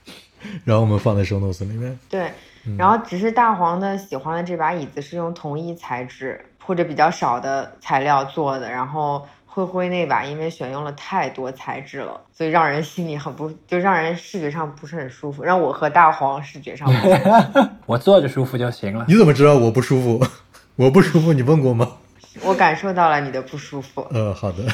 [0.64, 1.98] 然后我们放在 show notes 里面。
[2.08, 2.32] 对，
[2.64, 19.04] 嗯然后只是大黄的喜欢的这把椅子是用同一材质或者比较少的材料做的，然后灰灰那把因为选用了太多材质了，所以让人心里很不，就让人视觉上不是很舒服，让我和大黄视觉上不舒服 我坐着舒服就行了。
[19.08, 20.24] 你怎么知道我不舒服？
[20.76, 21.96] 我不舒服，你问过吗？
[22.44, 24.06] 我感受到了你的不舒服。
[24.12, 24.64] 呃，好的，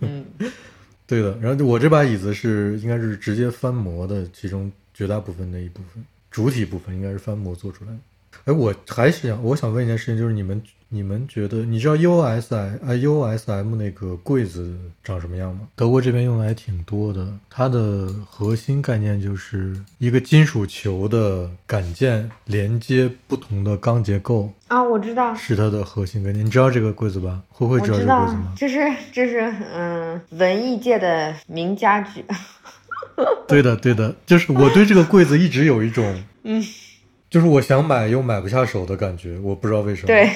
[0.00, 0.24] 嗯，
[1.04, 1.36] 对的。
[1.40, 7.98] 然后我这把椅子是应该是直接翻模的，其中绝大部分的一部分，主体部分应该是翻模做出来的。
[8.44, 15.62] 哎，我还是想，我想问一件事情，就是你们你们觉得，你知道 USI 啊 USM 那个柜子长什么样吗？
[15.74, 26.46] 德国这边用的还挺多的，它的核心概念就是一个金属球的杆件连接不同的钢结构，啊，我知道，是它的核心概念。
[26.46, 27.42] 你知道这个柜子吧？
[27.48, 28.52] 会不会知道知道这个柜子吗，？
[28.56, 32.24] 这是这是嗯文艺界的名家具。
[33.48, 36.62] 对的，对的，就是我对这个柜子一直有一种， 嗯，
[37.28, 40.06] 就是我想买又买不下手的感觉，我不知道为什么。
[40.06, 40.30] 对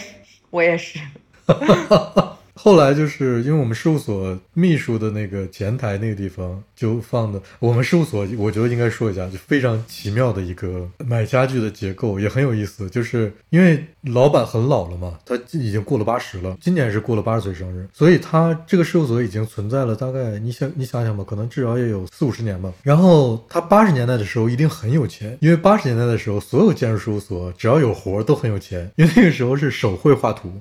[0.51, 0.99] 我也是。
[2.63, 12.91] 后来就是因为我们事务所秘书的那个前台那个地方就放的，我们事务所我觉得应该说一下，就非常奇妙的一个买家具的结构，也很有意思。
[12.91, 22.71] 就是因为老板很老了嘛，他已经过了八十了，今年是过了八十岁生日，所以他这个事务所已经存在了大概你想你想想吧，可能至少也有四五十年吧。
[22.83, 30.53] 然后他八十年代的时候一定很有钱，因为八十年代的时候所有建筑事务所只要有活都很有钱，因为那个时候是手绘画图。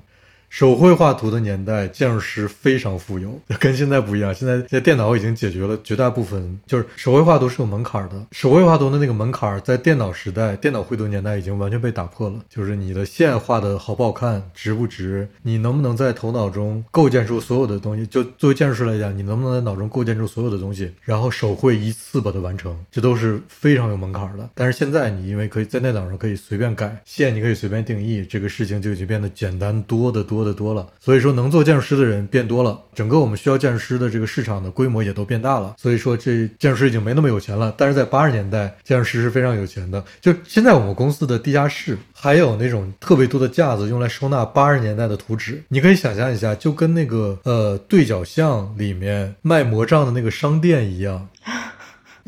[0.50, 4.34] 手绘画图的年代，建筑师非常富有，跟现在不一样。
[4.34, 8.26] 现在在电脑已经解决了绝大部分，就是手绘画图是有门槛的。
[8.32, 12.40] 手绘画图的那个门槛，在电脑时代、电脑绘图年代已经完全被打破了。
[12.48, 18.04] 就是你的线画的好不好看，直不直，你能不能在头脑中构建出所有的东西？
[18.08, 22.76] 就作为建筑师来讲，你能不能在脑中构建出所有的东西，然后手绘一次把它完成？
[22.90, 24.50] 这都是非常有门槛的。
[24.56, 30.39] 但是现在你因为可以在电脑上可以随便改线，你可以随便定义，这个事情就已经变得简单多得多。
[30.40, 35.74] 多的多了，所以说能做建筑师的人变多了，整个我们需要建筑师的这个市场的规模也都变大了。
[35.76, 40.02] 所以说这建筑师已经没那么有钱了，但是在八十年代，建筑师是非常有钱的。
[40.20, 45.62] 就现在我们公司的地下室还有那种特别多的架子，用来收纳八十年代的图纸。
[45.68, 51.28] 你可以想象一下，就跟那个呃对角巷里面卖魔杖的那个商店一样。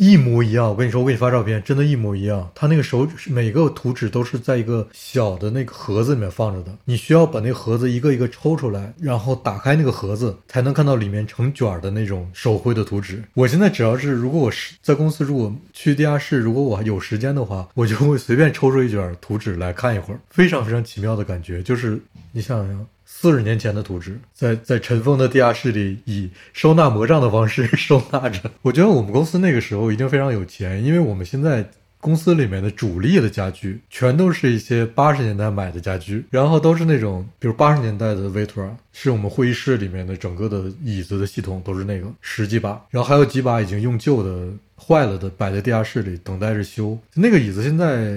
[0.02, 2.50] 一模一样，我跟你说，我给你发照片，真的，一模一样。
[2.56, 13.22] 它那个手每个图纸都是在一个小的那个盒子里面放着的，你需要把那个盒子一个一个抽出来，然后打开那个盒子，才能看到里面成卷的那种手绘的图纸。
[13.34, 21.62] 我现在只要是如果我是在公司，如果去地下室，如果我有时间的话，我就会随便抽出一卷图纸来看一会儿，非常非常奇妙的感觉。
[21.62, 22.86] 就是你想想。
[23.22, 28.50] 四十年前的图纸，在在尘封的地下室里以收纳魔杖的方式 收纳着。
[28.62, 31.70] 我觉得我们公司那个时候一定非常有钱，因为我们现在。
[32.02, 46.98] 公司里面的主力的家具，全都是一些八十年代买的家具，然后都是那种，比如八十年代的 Vitra，是我们会议室里面的整个的椅子的系统都是那个十几把，然后还有几把已经用旧的、坏了的摆在地下室里等待着修。
[47.14, 48.16] 那个椅子现在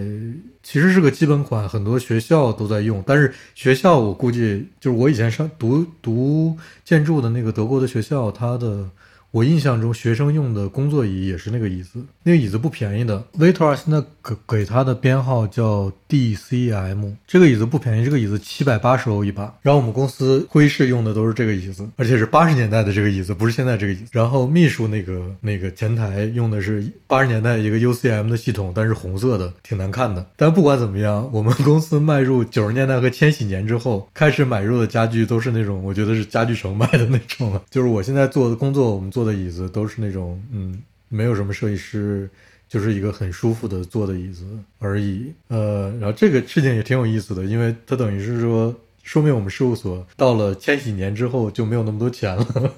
[0.64, 8.90] 其实是个基本款，很多学校都在用，但是学校我估计就是我以前上读读建筑的那个德国的学校，它的。
[9.36, 13.22] 我印象中，学生用的工作椅也是那个椅子，那个椅子不便宜的。
[13.38, 19.54] Vitra 现在给给它的编号叫 DCM，这个椅子不便宜，这个椅子七百八十欧一把。
[19.62, 24.06] 然后我们公司会议室用的都是这个椅子，而且是八十年代的这个椅子，不是现在这个椅子。
[24.14, 30.26] 然后秘书那个那个前台用的是八十年代一个 UCM 的系统，但是红色的，挺难看的。
[30.38, 37.62] 但不管怎么样，我们公司迈入九十年代和千禧年之后，开始买入的家具都是那种，我觉得是家具城买的那种了。
[37.70, 39.25] 就是我现在做的工作，我们做。
[39.26, 42.30] 的椅子都是那种，嗯，没有什么设计师，
[42.70, 44.46] 就是一个很舒服的坐的椅子
[44.80, 45.34] 而已。
[45.48, 52.74] 呃，然后这个事情也挺有意思的，因为它等于是说，说明我们事务所到了千禧年之后就没有那么多钱了。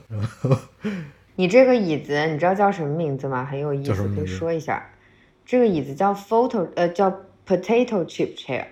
[1.35, 3.45] 你这个椅子，你知道叫什么名字吗？
[3.45, 4.89] 很有意思，可以说一下。
[5.45, 7.09] 这个椅子叫 photo，呃，叫
[7.47, 8.65] potato chip chair，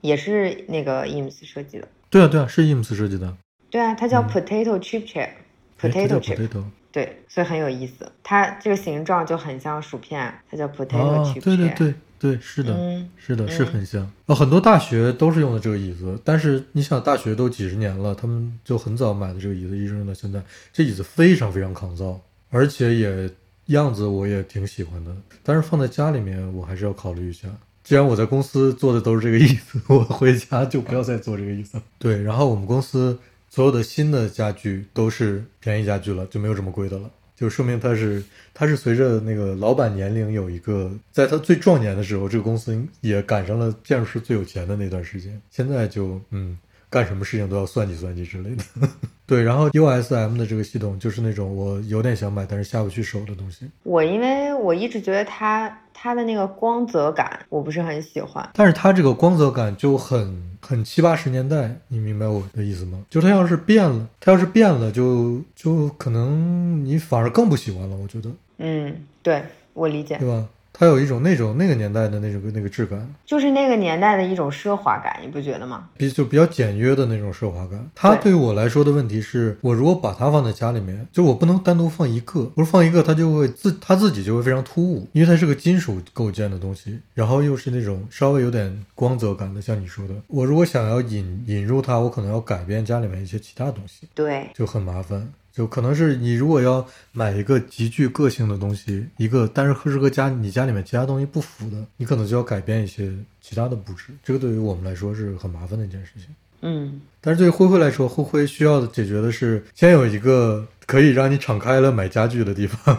[0.00, 1.88] 也是那个 IMS 设计的。
[2.10, 3.34] 对啊，对啊，是 IMS 设计的。
[3.70, 6.48] 对啊，它叫 potato chip chair，potato chip。
[6.92, 8.12] 对，所以很有意思。
[8.22, 11.42] 它这个形状就很像薯片，它叫 potato chip。
[11.42, 14.08] 对对对对，是的，是的，是很像。
[14.26, 20.40] 呃，很多大学都是用的这个椅子，但是你想，大学都几十年了，他们就很早买的这个椅子，一直用到现在。
[20.72, 23.30] 这椅子非常非常抗造，而且也
[23.66, 25.10] 样子我也挺喜欢的。
[25.42, 27.48] 但是放在家里面，我还是要考虑一下。
[27.82, 31.80] 既然我在公司坐的都是这个椅子， 我回家就不要再坐这个椅子。
[31.98, 33.18] 对，然后我们公司。
[33.54, 46.58] 所有的新的家具都是便宜家具了，就没有这么贵的了，就说明它是它是随着那个老板年龄有一个，在他最壮年的时候，这个公司也赶上了建筑师最有钱的那段时间，现在就嗯。
[46.88, 48.62] 干什么事情都要算计算计之类的，
[49.24, 49.42] 对。
[49.42, 53.66] 然后 USM 的这个系统就是那种我有点想买，但是下不去手的东西。
[53.82, 62.98] 我因为我一直觉得它它的那个光泽感我不是很喜欢，但是它这个光泽感就很很七八十年代，你明白我的意思吗？
[63.08, 67.96] 就它要是变了，它要是变了，就就可能你反而更不喜欢了。
[67.96, 70.44] 我觉得，嗯，对我理解，对吧？
[70.72, 75.88] 它有一种那种那个年代的那种那个质感，就是那个年代的一种奢华感，你不觉得吗？
[75.96, 77.90] 比就比较简约的那种奢华感。
[77.94, 95.32] 它对于我来说的问题是，我如果把它放在家里面，就我不能单独放一个，不是放一个，它就会自它自己就会非常突兀，因为它是个金属构建的东西，然后又是那种稍微有点光泽感的，像你说的，我如果想要引引入它，我可能要改变家里面一些其他东西，对，就很麻烦。
[95.52, 104.12] 就可能是你如果要买一个极具个性的东西，一个但是和是和家你家里面其他东西不符的，你可能就要改变一些其他的布置。
[104.24, 106.28] 这个对于我们来说是很麻烦的一件事情。
[106.62, 112.96] 嗯，但是对于灰灰来说，灰灰需要解决的是先有一个可以让你敞开了买家具的地方。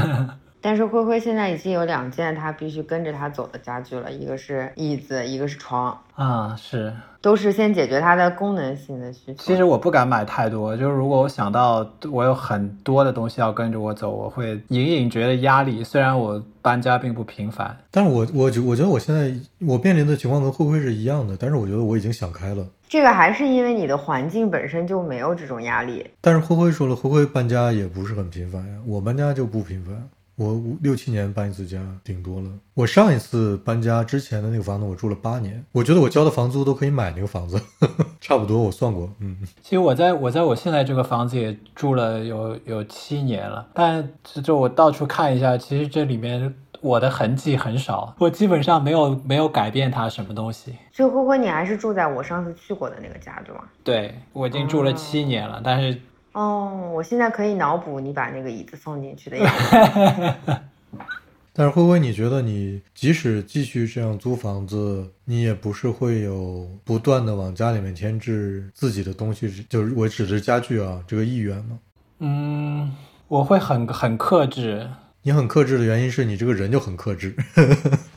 [0.60, 6.92] 但是灰灰现在已经有两件他必须跟着他走的家具了，一个是椅子，一个是床啊，是
[7.26, 9.42] 都是先解决它的功能性的需求。
[9.42, 15.82] 其实我不敢买太多，就是如果我想到我有很多的东西要跟着我走，我会隐隐觉得压力。
[15.82, 19.34] 虽然我搬家并不频繁，但是我我觉我觉得我现在
[19.66, 22.64] 我面临的情况跟灰灰是一样的，但是我觉得我已经想开了。
[22.88, 26.08] 这个还是因为你的环境本身就没有这种压力。
[26.20, 30.08] 但是灰灰说了，灰灰搬家也不是很频繁呀，我搬家就不频繁。
[30.36, 32.50] 我五六七年搬一次家，顶多了。
[32.74, 35.64] 我上一次搬家之前的那个房子，我住了八年。
[35.72, 37.58] 我觉得我交的房租都可以买那个房子，
[38.20, 38.62] 差不多。
[38.62, 39.38] 我算过，嗯。
[39.62, 44.06] 其实我在我在我现在这个房子也住了有有七年了，但
[44.44, 50.74] 就我到处看一下，其实这里面我的痕迹很少，我基本上没有没有改变它什么东西。
[50.92, 53.62] 所以灰灰，你还是住在我上次去过的那个家，对吗？
[53.82, 55.98] 对，我已经住了七年了，但是。
[56.36, 60.54] 哦，我现在可以脑补你把那个椅子放进去的样子。
[61.54, 71.78] 但是灰灰，你觉得你即使继续这样租房子，你也不是会有不断的往家里面添置自己的东西，就是我指的是家具啊，这个意愿吗？
[72.18, 72.94] 嗯，
[73.28, 74.86] 我会很很克制。
[75.22, 77.34] 你很克制的原因是你这个人就很克制。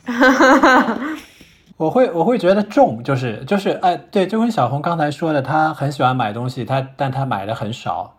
[1.80, 8.12] 我会我会觉得重，就是就是哎，对，就跟小红刚才说的，她很喜欢买东西，她但她买的很少。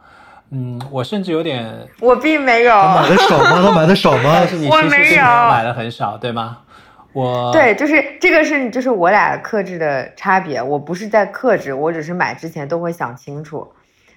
[0.49, 3.62] 嗯，我甚至有点，我并没有买的少吗？
[3.62, 4.34] 他买的少吗？
[4.34, 6.57] 但是你其实买的很少，对吗？
[7.14, 10.59] 我对，就是这个是就是我俩克制的差别。
[10.59, 13.72] 我不是在克制，我只是买之前都会想清楚。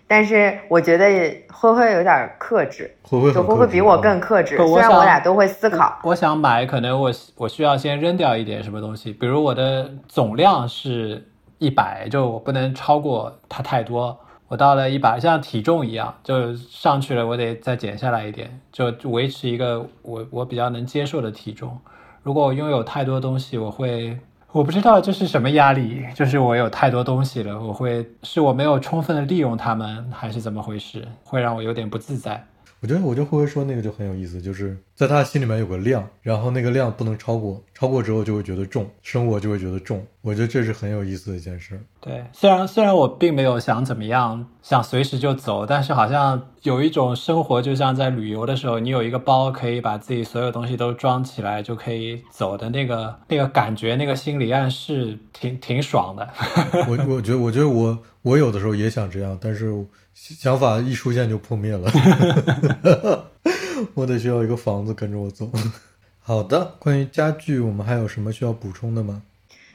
[0.07, 1.07] 但是我觉得
[1.51, 4.57] 灰灰有点克制，灰灰就灰灰比我更克制。
[4.57, 11.27] 虽然我俩都会思考，我想买，可能我我需要先扔掉一点什么东西，比如我的总量是
[11.59, 14.19] 一百，就我不能超过它太多。
[14.47, 21.77] 我到了一百，像体重一样，就上去了，我得再减下来一点，就就维持一个我我比较能接受的体重。
[22.23, 24.17] 如果我拥有太多东西，我会
[24.55, 31.05] 我不知道这是什么压力，就是我有太多东西了，我会是我没有充分的利用它们，还是怎么回事？
[31.25, 32.47] 会让我有点不自在。
[32.85, 40.07] 我觉得，我觉得慧慧说那个就很有意思，就是在他心里面有个量，然后那个量不能超过，超过之后就会觉得重，生活就会觉得重。
[40.21, 41.81] 我觉得这是很有意思的一件事。
[41.99, 56.29] 对，虽然虽然我并没有想怎么样，想随时就走，但是好像有一种生活，就像在旅游的时候，你有一个包可以把自己所有东西都装起来，就可以走的那个那个感觉，那个心理暗示，挺挺爽的。
[56.87, 59.73] 我我觉得，我觉得我我有的时候也想这样，但是
[60.15, 61.91] 想法一出现就破灭了。
[63.95, 65.51] 我得需要一个房子跟着我走。
[66.21, 69.23] 好的，关于家具，我们还有什么需要补充的吗？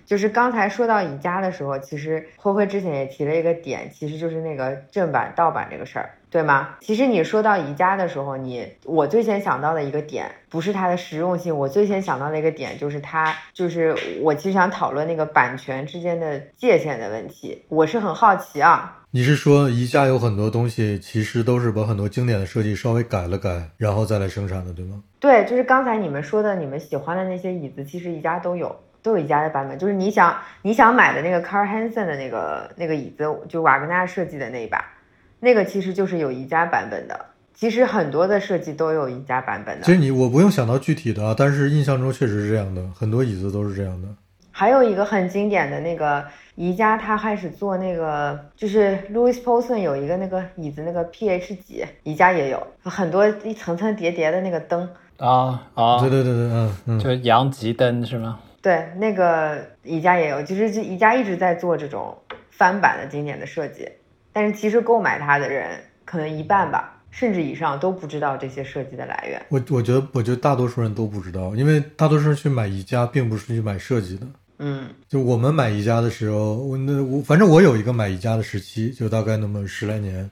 [0.10, 6.70] 就是刚才说到宜家的时候，其实灰灰之前也提了一个点，其实就是那个正版盗版这个事儿，对吗？
[6.82, 17.64] 其实你说到宜家的时候，你我最先想到的一个点，不是它的实用性，我最先想到的一个点就是它，就是我其实想讨论那个版权之间的界限的问题。
[17.68, 25.03] 我是很好奇啊，你是说宜家有很多东西其实都是把很多经典的设计稍微改了改，然后再来生产的，对吗？
[25.20, 28.76] 对，就是刚才你们说的，你们喜欢的那些椅子，其实宜家都有。
[29.02, 34.84] 都有宜家的版本，就是你想你想买的那个 Carl Hansen 的那个那个椅子，就瓦格纳设计的那一把，
[35.39, 37.26] 那个其实就是有宜家版本的。
[37.54, 39.86] 其实很多的设计都有宜家版本的。
[39.86, 44.08] 其实你我不用想到具体的啊，但是印象中确实是这样的，很多椅子都是这样的。
[44.52, 46.26] 还有一个很经典的那个
[46.56, 54.89] 宜家，它开始做那个，就是 Louis Poulsen 有一个那个椅子，那个 PH 几，宜家也有很多一层层叠叠的那个灯。
[55.18, 58.39] 啊啊，对对对对，嗯嗯，就阳极灯是吗？
[58.62, 62.18] 对，那个宜家也有，其实宜家一直在做这种
[62.49, 63.89] 翻版的经典的设计，
[64.34, 69.41] 但是其实购买它的人可能一半吧，甚至以上都不知道这些设计的来源。
[69.49, 74.28] 我我觉得，我觉得大多数人都不知道，因为大多数人去买宜家，并不是去买设计的。
[74.57, 80.30] 嗯，就我们买宜家的时候，我那我反正我有一个买宜家的时期，就大概那么十来年，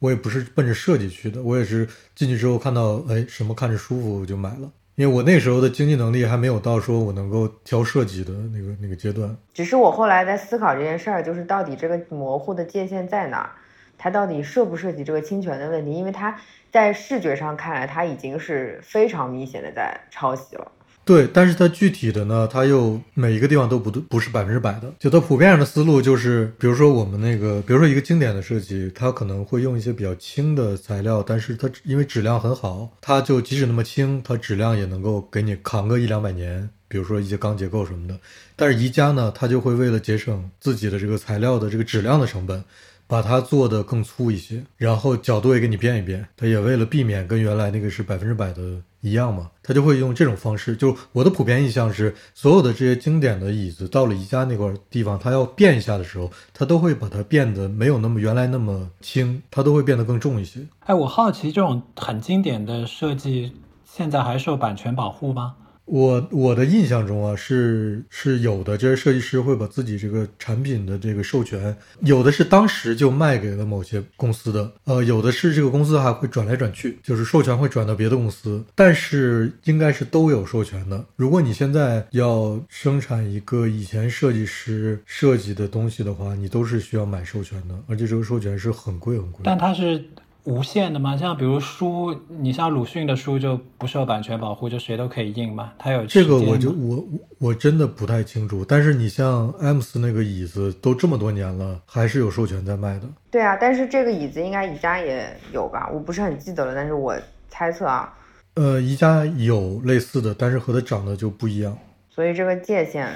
[0.00, 4.70] 我也不是奔着设计去的，我也是进去之后看到，哎，什么看着舒服我就买了。
[5.00, 9.34] 因为我那时候的经济能力还没有到说我能够挑设计的那个那个阶段。
[9.54, 13.50] 只是我后来在思考这件事儿，就是到底这个模糊的界限在哪儿？
[13.96, 15.92] 它到底涉不涉及这个侵权的问题？
[15.94, 16.38] 因为它
[16.70, 20.70] 在视觉上看来，它已经是非常明显的在抄袭了。
[21.10, 24.94] 对，但是它具体的呢，它又每一个地方都不不是百分之百的。
[24.96, 36.70] 就它普遍上的思路就是，比如说我们那个，比如说一个经典的设计，它可能会用一些比较轻的材料，但是它因为质量很好，它就即使那么轻，它质量也能够给你扛个一两百年。
[36.86, 38.16] 比如说一些钢结构什么的。
[38.54, 42.62] 但是宜家呢，它就会为了节省自己的这个材料的这个质量的成本，
[43.08, 46.24] 把它做的更粗一些，然后角度也给你变一变。
[46.36, 50.76] 它也为了避免跟原来那个是百分之百的一样嘛，他就会用这种方式。
[50.76, 60.60] 就我的普遍印象是，所有的这些经典的椅子到了宜家那块地方，它要变一下的时候，它都会把它变得没有那么原来那么轻，它都会变得更重一些。
[60.80, 63.52] 哎，我好奇这种很经典的设计，
[63.84, 65.56] 现在还受版权保护吗？
[65.90, 81.04] 我我的印象中啊，是是有的，这些设计师会把自己这个产品的这个授权，有的是当时就卖给了某些公司的，呃，有的是这个公司还会转来转去，就是授权会转到别的公司，但是应该是都有授权的。
[81.16, 89.40] 如果你现在要生产一个以前设计师设计的东西的话，你都是需要买授权的，而且这个授权是很贵很贵。
[89.42, 90.00] 但它是。
[90.44, 91.16] 无限的吗？
[91.16, 95.72] 像比如书，你像鲁迅的书就不受版权保护，就谁都可以印嘛。
[95.78, 97.04] 他有这个，我就我
[97.38, 98.64] 我真的不太清楚。
[98.64, 103.08] 但是你像 M 斯那个椅子都这么多年了，还是有授权在卖的。
[103.30, 105.88] 对啊，但是这个椅子应该宜家也有吧？
[105.92, 107.16] 我不是很记得了，但是我
[107.48, 108.12] 猜测啊。
[108.54, 111.76] 呃，宜家有类似的，但是和它长得就不一样。
[112.08, 113.08] 所以这个界限。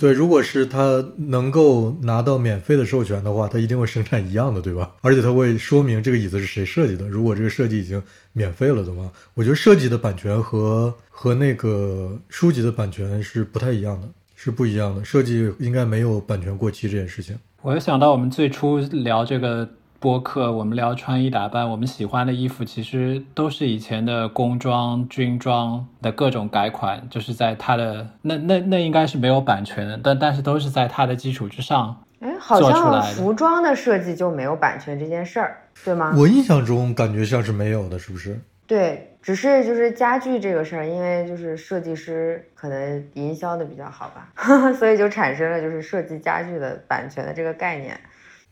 [0.00, 4.90] 对，如果是他能够拿到免费的授权的话，他一定会生产一样的，对吧？
[5.02, 7.06] 而且他会说明这个椅子是谁设计的。
[7.06, 15.04] 如果这个设计已经免费了的话，我觉得设计的版权和和那个书籍的版权是不太一样的，是不一样的。
[15.04, 17.38] 设计应该没有版权过期这件事情。
[17.60, 19.68] 我又想到我们最初聊这个
[20.00, 32.02] 播客，我们聊穿衣打扮，我们喜欢的衣服其实都是以前的工装、军装的各种改款，就是在它的那那那应该是没有版权的，但但是都是在它的基础之上。
[32.20, 36.14] 哎，好像服装的设计就没有版权这件事儿，对吗？
[36.16, 38.40] 我印象中感觉像是没有的，是不是？
[38.66, 48.00] 对，只是就是家具这个事儿，因为就是设计师可能营销的比较好吧， 所以就产生了就是设计家具的版权的这个概念。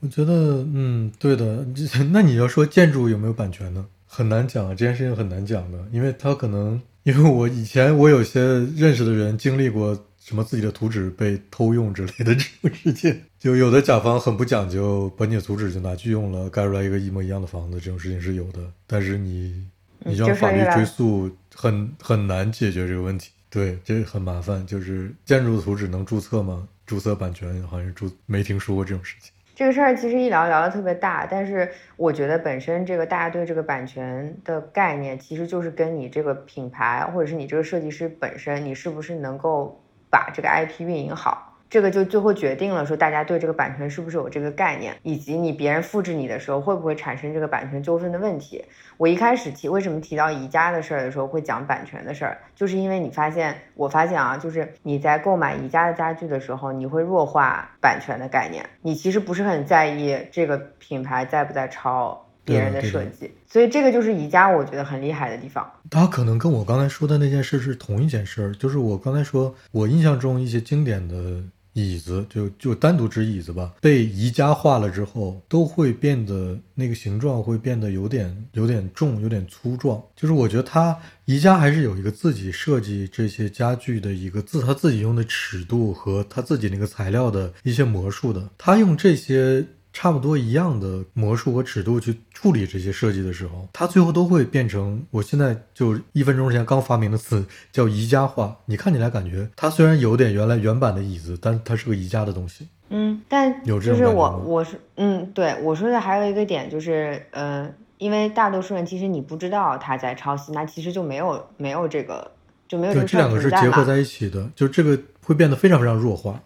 [0.01, 1.67] 我觉得，嗯，对的。
[2.13, 3.87] 那你要说建筑有没有版权呢？
[4.07, 8.41] 很难讲，这件事情很难讲的，因为他可能， 因为我以前我有些
[8.77, 18.61] 认识的人经历过什么自己的图纸被偷用之类的这种事情， 就有的甲方很不讲究，把你的图纸就拿去用了，盖出来一个一模一样的房子，这种事情是有的。
[18.87, 19.67] 但是你，
[20.05, 23.31] 你让法律追溯，很很难解决这个问题。
[23.51, 24.67] 对，这很麻烦。
[24.67, 26.69] 就是建筑图纸能注册吗？
[26.87, 29.33] 注册版权好像注没听说过这种事情。
[29.59, 41.48] 这个事儿其实一聊聊的特别大，但是我觉得本身这个大家对这个版权的概念，其实就是跟你这个品牌或者是你这个设计师本身，你是不是能够把这个 IP 运营好。
[41.71, 48.65] 这个就最后决定了说，大家对这个版权是不是有这个概念，以及你别人复制你的时候会不会产生这个版权纠纷的问题。
[48.97, 65.71] 我一开始提为什么提到宜家的事儿的时候会讲版权的事儿，就是因为你发现，我发现啊，就是你在购买宜家的家具的时候，你会弱化版权的概念，你其实不是很在意这个品牌在不在抄别人的设计，所以这个就是宜家我觉得很厉害的地方。
[65.91, 71.43] 它可能跟我刚才说的那件事是同一件事儿，就是我刚才说我印象中一些经典的。
[71.79, 80.03] 椅子就就单独指椅子吧，被宜家化了之后，都会变得那个形状会变得有点有点重，有点粗壮。
[80.17, 89.65] 就是我觉得它宜家还是有一个自己设计这些家具的一个自他自己用的尺度和他自己那个材料的一些魔术的，他用这些。
[90.01, 98.57] 差不多一样的魔术和尺度去处理这些设计的时候，它最后都会变成我现在就一分钟之前刚发明的词叫宜家化。
[98.67, 102.69] 你看起来感觉它虽然有点原来原版的椅子，但它是个宜家的东西。
[102.91, 112.31] 嗯，但就是我我是嗯，对我说的还有一个点就是，呃，因为大多数人其实你不知道他在抄袭，那其实就没有没有这个
[112.69, 116.41] 就没有这两个是结合在一起的，就这个会变得非常非常弱化。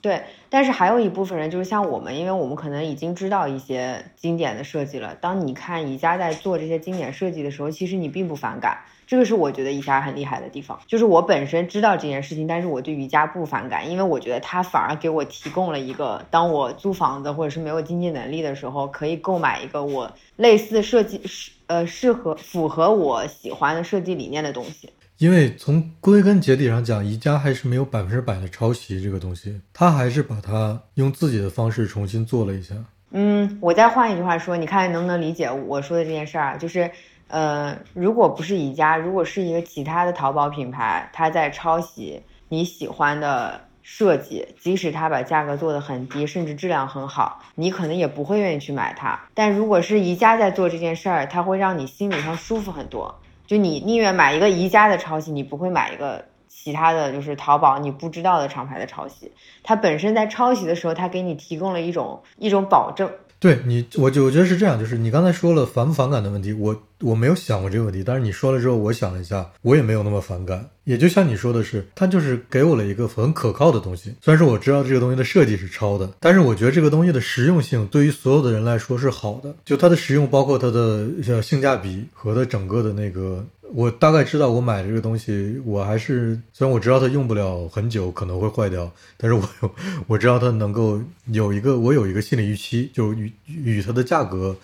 [0.00, 5.16] 对，但是还有一部分人就是像我们，因为我们可能已经知道一些经典的设计了。
[5.20, 8.78] 当你看宜家在做这些经典设计的时候，其实你并不反感。
[9.08, 24.90] 这个是我觉得宜家很厉害的地方，就是我本身知道这件事情，但是我对宜家不反感，因为我觉得它反而给我提供了一个，当我租房子或者是没有经济能力的时候，可以购买一个我类似设计适呃适合符合我喜欢的设计理念的东西。
[25.18, 32.76] 因为从归根结底上讲，宜家还是没有百分之百的抄袭这个东西，他还是把它用自己的方式重新做了一下。
[33.10, 36.56] 嗯，我再换一句话说，你看能不能理解我说的这件事儿？
[36.56, 36.88] 就是，
[37.26, 49.18] 呃，如果不是宜家，如果是一个其他的淘宝品牌，它在抄袭你喜欢的设计，即使它把价格做得很低，甚至质量很好，你可能也不会愿意去买它。
[49.34, 53.18] 但如果是宜家在做这件事儿，它会让你心理上舒服很多。
[53.48, 59.32] 就你宁愿买一个宜家的抄袭，你不会买一个其他的就是淘宝你不知道的厂牌的抄袭。
[59.64, 63.10] 它本身在抄袭的时候，它给你提供了一种一种保证。
[63.40, 70.68] 对你，我就我觉得是这样，就是你刚才说了反不反感的问题，我我没有想过这个问题，但是你说了之后，我想了一下，我也没有那么反感。
[70.84, 74.14] 也就像你说的是，它就是给我了一个很可靠的东西。
[74.22, 79.54] 虽然说我知道这个东西的设计是抄的，但是我觉得这个东西的实用性对于所有的人来说是好的。
[79.64, 81.08] 就它的实用，包括它的
[81.42, 83.44] 性价比和它整个的那个。
[83.74, 89.70] 我大概知道，我买这个东西，我还是虽然我知道它用不了很久，可能会坏掉，但是我有
[90.06, 94.56] 我知道它能够有一个，我有一个心理预期，就与与它的价格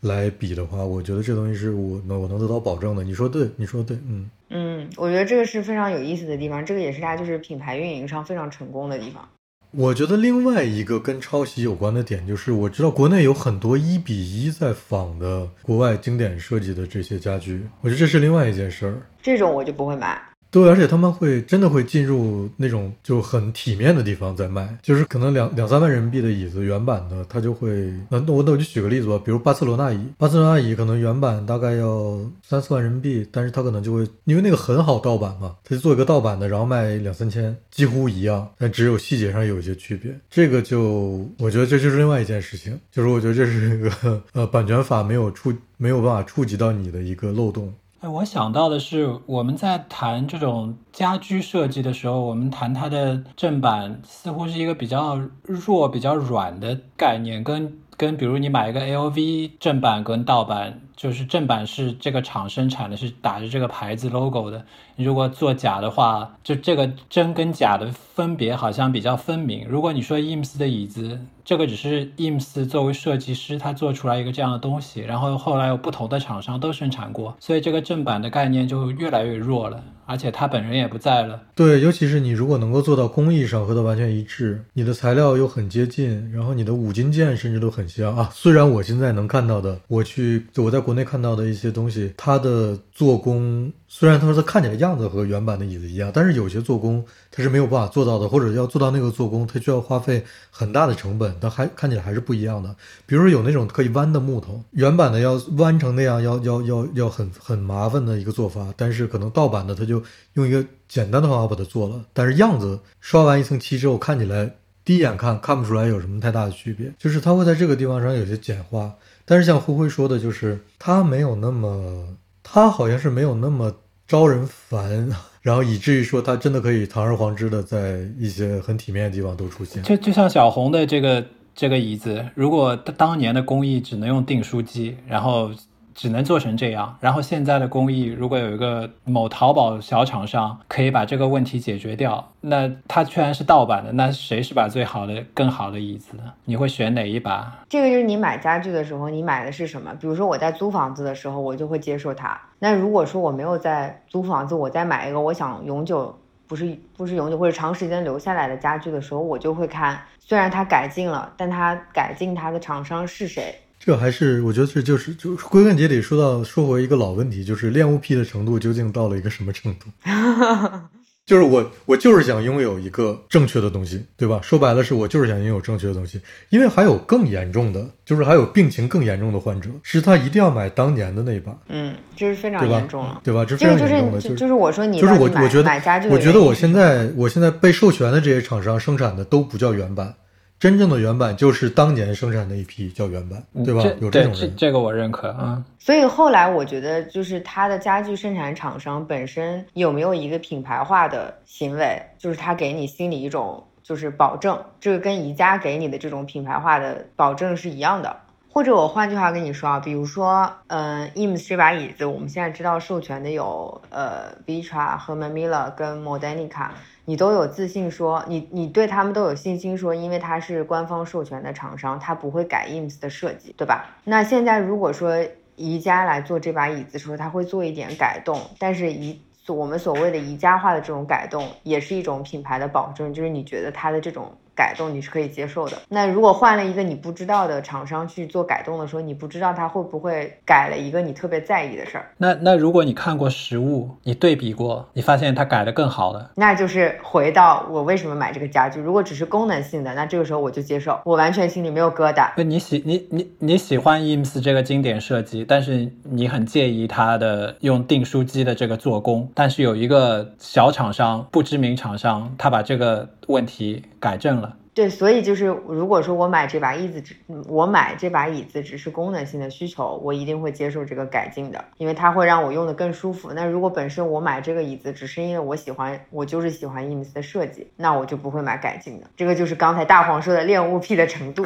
[0.00, 3.02] 来比的话，我觉得这东西是我能我能得到保证的。
[3.02, 9.28] 你说对，你说对，嗯嗯，我觉得这个是非常有意思的地方，这个也是它就是品牌运营上非常成功的地方。
[9.70, 19.02] 我觉得另外一个跟抄袭有关的点，就是我知道国内有很多一比一在仿的国外经典设计的这些家具，我觉得这是另外一件事儿。
[19.22, 20.18] 这种我就不会买。
[20.58, 40.12] 对，而且他们会真的会进入那种就很体面的地方在卖，就是可能两两三万人民币的椅子原版的，他就会那那我那我就举个例子吧，比如巴塞罗那椅，巴塞罗那椅可能原版大概要三四万人民币，但是他可能就会因为那个很好盗版嘛，他就做一个盗版的，然后卖两三千，几乎一样，但只有细节上有一些区别。
[40.28, 47.72] 这个就我觉得这就是另外一件事情，就是我觉得这是一个呃版权法没有触没有办法触及到你的一个漏洞。
[48.00, 64.64] 哎，我想到的是，我们在谈这种家居设计的时候，我们谈它的正版似乎是一个比较弱、比较软的概念，跟跟比如你买一个 LV 正版跟盗版，就是正版是这个厂生产的，是打着这个牌子 logo 的。
[64.96, 69.64] 你如果做假的话，就这个真跟假的分别好像比较分明。
[69.68, 79.80] 如果你说 IMS 的椅子，这个只是 IMS 作为设计师他做出来一个这样的东西，然后后来有不同的厂商都生产过，所以这个正版的概念就越来越弱了。
[80.04, 81.38] 而且他本人也不在了。
[81.54, 88.30] 对，尤其是你如果能够做到工艺上和它完全一致，你的材料又很接近，然后你的五金件甚至都很像啊。
[88.32, 102.74] 虽然我现在能看到的，我去我在国内看到的一些东西，它的做工虽然它说它看起来样子和原版的椅子一样，但是有些做工它是没有办法做到的，或者要做到那个做工，它需要花费很大的成本，它还看起来还是不一样的。
[103.04, 110.02] 比如说有那种可以弯的木头，原版的要弯成那样，要要要要很很麻烦的一个做法，但是可能盗版的它就。
[110.34, 118.94] 用一个简单的方法把它做了，但是样子刷完一层漆之后，看起来第一眼看看不出来有什么太大的区别，就是它会在这个地方上有些简化。
[119.28, 123.70] 但是像灰灰说的，就是他没有那么，他好像是没有那么
[124.06, 125.10] 招人烦，
[125.42, 129.82] 然后以至于说他真的可以堂而皇之的在一些很体面的地方都出现。
[129.82, 131.22] 就就像小红的这个
[131.54, 135.50] 这个椅子，如果当年的工艺只能用订书机，然后。
[135.98, 146.16] 只能做成这样，然后现在的工艺，如果有一个某淘宝小厂商可以把这个问题解决掉，那它居然是盗版的，那谁是把最好的、更好的椅子？
[146.44, 147.52] 你会选哪一把？
[147.68, 149.92] 这个就是你买家具的时候，你买的是什么？
[150.00, 152.40] 比如说我在租房子的时候，我就会接受它。
[152.60, 163.52] 那如果说我没有在租房子，我再买一个我想永久不是不是永久或者长时间留下来的家具的时候，我就会看，虽然它改进了，但它改进它的厂商是谁？
[163.78, 169.86] 这还是我觉得这就是就归根结底说到说回一个老问题，就是恋物癖的程度究竟到了一个什么程度？
[171.24, 174.40] 就是我我就是想拥有一个正确的东西，对吧？
[174.42, 176.18] 说白了是我就是想拥有正确的东西，
[176.48, 181.54] 因为还有更严重的，就是还有病情更严重的患者，是他一定要买当年的那一把。
[181.68, 183.44] 嗯，这是非常严重了，对吧？
[183.44, 190.14] 这非常严重的，就就是我说你就是我我觉得买家具，我觉得我现在我现在被授权的这些厂商生产的都不叫原版。
[190.58, 193.82] 真正的原版就是当年生产的一批叫原版，对吧？
[194.00, 195.64] 有这种人，这个我认可啊。
[195.78, 208.16] 所以后来我觉得，就是它的家具生产厂商本身有没有一个品牌化的行为，就是它给你心里一种就是保证，这个跟宜家给你的这种品牌化的保证是一样的。
[208.58, 216.70] 或者我换句话跟你说啊，比如说，嗯，IMS 这把椅子，我们现在知道授权的有呃 Vitra 和 Mamila 跟 Modenica，。
[217.04, 223.84] 你都有自信说，你你对他们都有信心说，因为他是官方授权的厂商，他不会改 IMS 的设计，对吧？
[224.02, 225.14] 那现在如果说
[225.54, 234.36] 宜家来做这把椅子的时候，他会做一点改动，但是宜我们所谓的宜家化的这种改动，也是一种品牌的保证，就是你觉得它的这种。
[234.58, 235.78] 改动你是可以接受的。
[235.88, 242.10] 那如果换了一个你不知道的厂商去做改动的时候，你不知道他会不会改了一个你特别在意的事儿。
[242.16, 248.80] 那那如果你看过实物，你对比过，你发现他改的更好了，那就是回到我为什么买这个家具。
[248.80, 252.32] 如果只是功能性的，那这个时候我就接受，我完全心里没有疙瘩。
[252.36, 264.56] 那你喜你你你喜欢 IMS 这个经典设计，但是你很介意它的用订书机的这个做工，但是有一个小厂商不知名厂商，他把这个问题改正了。
[264.74, 267.16] 对，所以就是如果说我买这把椅子只
[267.48, 273.32] 我买这把椅子只是功能性的需求，我一定会接受这个改进的，因为它会让我用的更舒服。
[273.34, 279.06] 那如果本身我买这个椅子只是因为我喜欢，我就是喜欢 IMS 的设计，那我就不会买改进的。
[279.16, 281.44] 这个就是刚才大黄说的恋物癖的程度。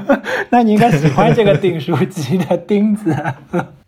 [0.50, 3.16] 那你应该喜欢这个订书机的钉子。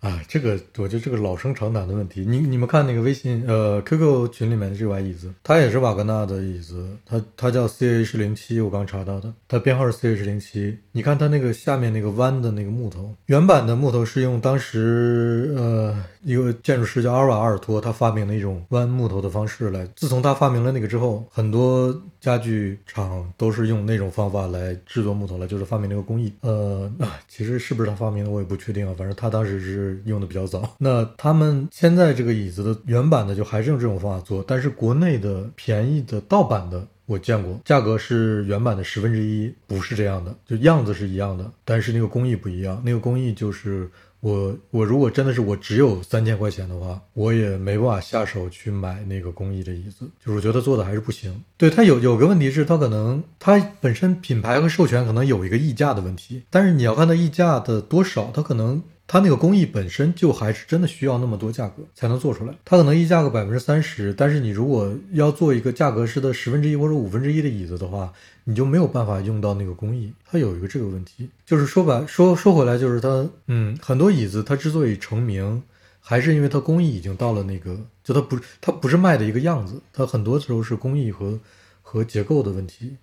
[0.07, 2.25] 啊，这个我觉得这个老生常谈的问题。
[2.25, 10.79] 你你们看那个微信呃 QQ 群里面的这把椅子，它也是瓦格纳的椅子，它它叫 CH 零七，我刚查到的，它编号是 CH 零七。
[10.93, 19.89] 你看它那个下面那个弯的那个木头，原版的木头是用当时呃一个建筑师叫阿尔瓦阿尔托，他发明的一种弯木头的方式来。
[19.97, 21.93] 自从他发明了那个之后，很多
[22.27, 26.33] 家具厂都是用那种方法来制作木头了，就是发明那个工艺。
[26.41, 30.03] 呃，那其实是不是他发明的我也不确定啊，反正他当时是。
[30.07, 43.91] 用的比较早，那他们现在这个椅子的原版的就还是用这种方法做，但是国内的便宜的盗版的我见过，价格是原版的十分之一，不是这样的，就样子是一样的，但是那个工艺不一样，那个工艺就是。
[44.27, 51.45] 我我如果真的是我只有三千块钱的话，我也没办法下手去买那个工艺的椅子，就是我觉得做的还是不行。
[51.57, 62.53] 对它有有个问题是，它可能它本身品牌和授权可能有一个溢价的问题，但是你要看它溢价的多少，它可能它那个工艺本身就还是真的需要那么多价格才能做出来。
[62.65, 68.13] 它可能溢价个百分之三十，但是你如果要做一个价格是的十分之一或者五分之一的椅子的话，
[68.45, 70.13] 你就没有办法用到那个工艺。
[70.25, 75.63] 它有一个这个问题，就是说白说说回来，就是它嗯，很多椅子它之所以成名，
[76.01, 81.39] 还是因为它工艺已经到了那个，就它不它不是卖的一个样子，它很多时候是工艺和
[81.81, 82.97] 和结构的问题。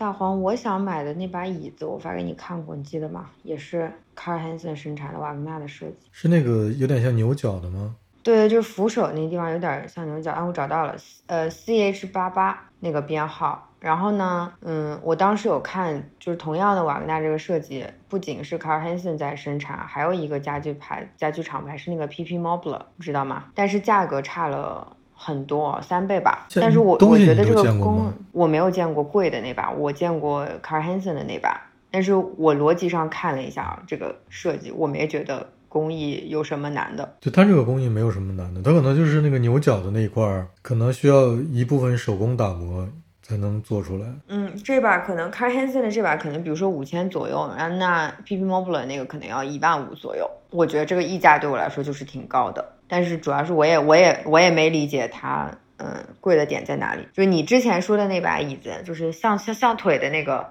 [0.00, 3.26] 大黄，我想买的那把椅子，我发给你看过，你记得吗？
[3.42, 7.94] 也是 Carl Hansen 生产的瓦格纳的设计，是那个有点像牛角的吗？
[8.22, 10.32] 对，就是扶手那地方有点像牛角。
[10.32, 10.96] 啊，我找到了，
[11.26, 13.68] 呃，C H 八八那个编号。
[13.78, 23.44] 然后呢，嗯，我当时有看，就是同样的瓦格纳这个设计，不仅是 Carl Hansen 在生产，还有一个家具牌家具厂牌是那个 P P Mobler，知道吗？
[23.54, 24.96] 但是价格差了。
[25.22, 31.60] 很多三倍吧，但是我我觉得这个工我没有见过贵的那把，我见过 Carl Hansen 的那把，
[31.90, 42.88] 但是我逻辑上看了一下啊，这个设计我没觉得工艺有什么难的，就它这个工艺没有什么难的，它可能就是那个牛角的那一块儿，可能需要一部分手工打磨
[43.22, 44.06] 才能做出来。
[44.28, 52.64] 嗯，这把可能 Carl Hansen 的这把可能比如说五千左右，然后那 P P Mobile 那个可能要一万五左右，我觉得这个溢价对我来说就是挺高的。
[52.90, 57.06] 但是主要是我也我也我也没理解它，嗯，贵的点在哪里？
[57.14, 60.44] 就是你之前说的那把椅子，就是像像像腿的那个，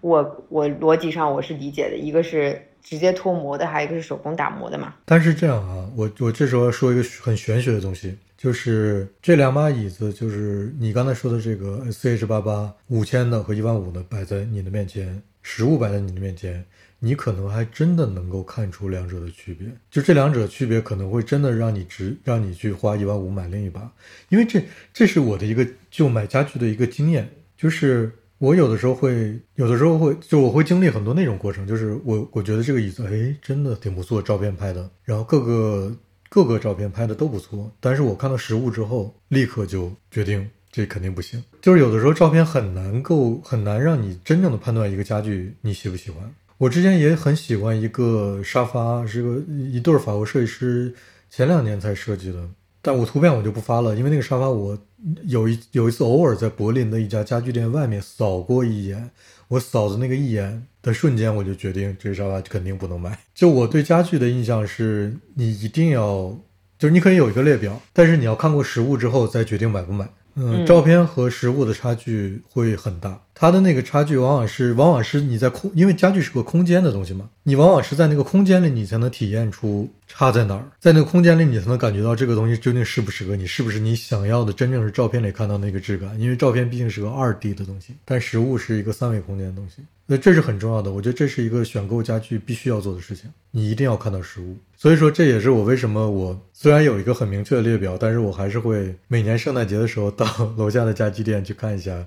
[0.00, 4.94] 我我逻辑上我是理解的，一个是直接脱模的，还有一个是手工打磨的嘛。
[5.04, 16.64] 但是这样啊，我我这时候要说一个很玄学的东西，就是这两把椅子，就是你刚才说的这个 CH 八八五千的和一万五的摆在你的面前，实物摆在你的面前。
[17.04, 23.92] 你可能还真的能够看出两者的区别，就这两者区别可能会真的让你值，让你去花一万五买另一把，
[24.28, 24.62] 因为这
[24.94, 35.92] 这是我的一个就买家具的一个经验，就是我有的时候会，有的时候会，就我会经历很多那种过程，就是我我觉得这个椅子，哎，真的挺不错，照片拍的，然后各个
[36.28, 46.32] 各个照片拍的都不错，但是我看到实物之后，立刻就决定这肯定不行，就是有的时候照片很难够很难让你真正的判断一个家具你喜不喜欢。
[46.62, 50.94] 我之前也很喜欢一个沙发，是个一对法国设计师
[51.28, 52.38] 前两年才设计的，
[52.80, 54.78] 但我图片我就不发了，因为那个沙发我
[55.24, 59.10] 有一有一次偶尔在柏林的一家家具店外面扫过一眼，
[59.48, 63.18] 我扫的那个一眼的瞬间，我就决定这个沙发肯定不能买。
[63.34, 66.38] 就我对家具的印象是，你一定要
[66.78, 70.08] 就是你可以有一个列表，但是你要看过实物之后再决定买不买。
[70.34, 73.20] 嗯，照片和实物的差距会很大。
[73.34, 86.18] 它的那个差距往往是，往往是你在空，因为家具是个空间的东西嘛，你往往是在那个空间里，你才能体验出差在哪儿，在那个空间里，你才能感觉到这个东西究竟适不适合你，是不是你想要的，真正是照片里看到那个质感。
[86.20, 90.92] 因为照片毕竟是个二 D 的东西，但实物是一个三维空间的东西，那这是很重要的。
[90.92, 94.58] 我觉得这是一个选购家具必须要做的事情，你一定要看到实物。
[94.76, 100.26] 所以说，这也是我为什么我虽然有一个很明确的列表，但是我还是会每年圣诞节的时候到
[100.58, 102.06] 楼下的家具店去看一下。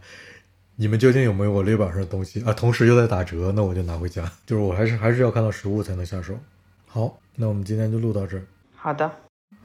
[0.75, 2.53] 你们究竟有没有我列表上的东西啊？
[2.53, 4.31] 同时又在打折，那我就拿回家。
[4.45, 6.37] 就是我还是还是要看到实物才能下手。
[6.85, 8.43] 好，那我们今天就录到这儿。
[8.75, 9.09] 好的，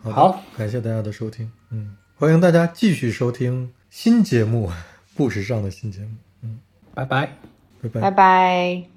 [0.02, 1.50] 好，感谢大家的收听。
[1.70, 4.70] 嗯，欢迎大家继续收听新节目，
[5.14, 6.10] 不时尚的新节目。
[6.42, 6.60] 嗯，
[6.94, 7.36] 拜拜，
[7.88, 8.84] 拜拜，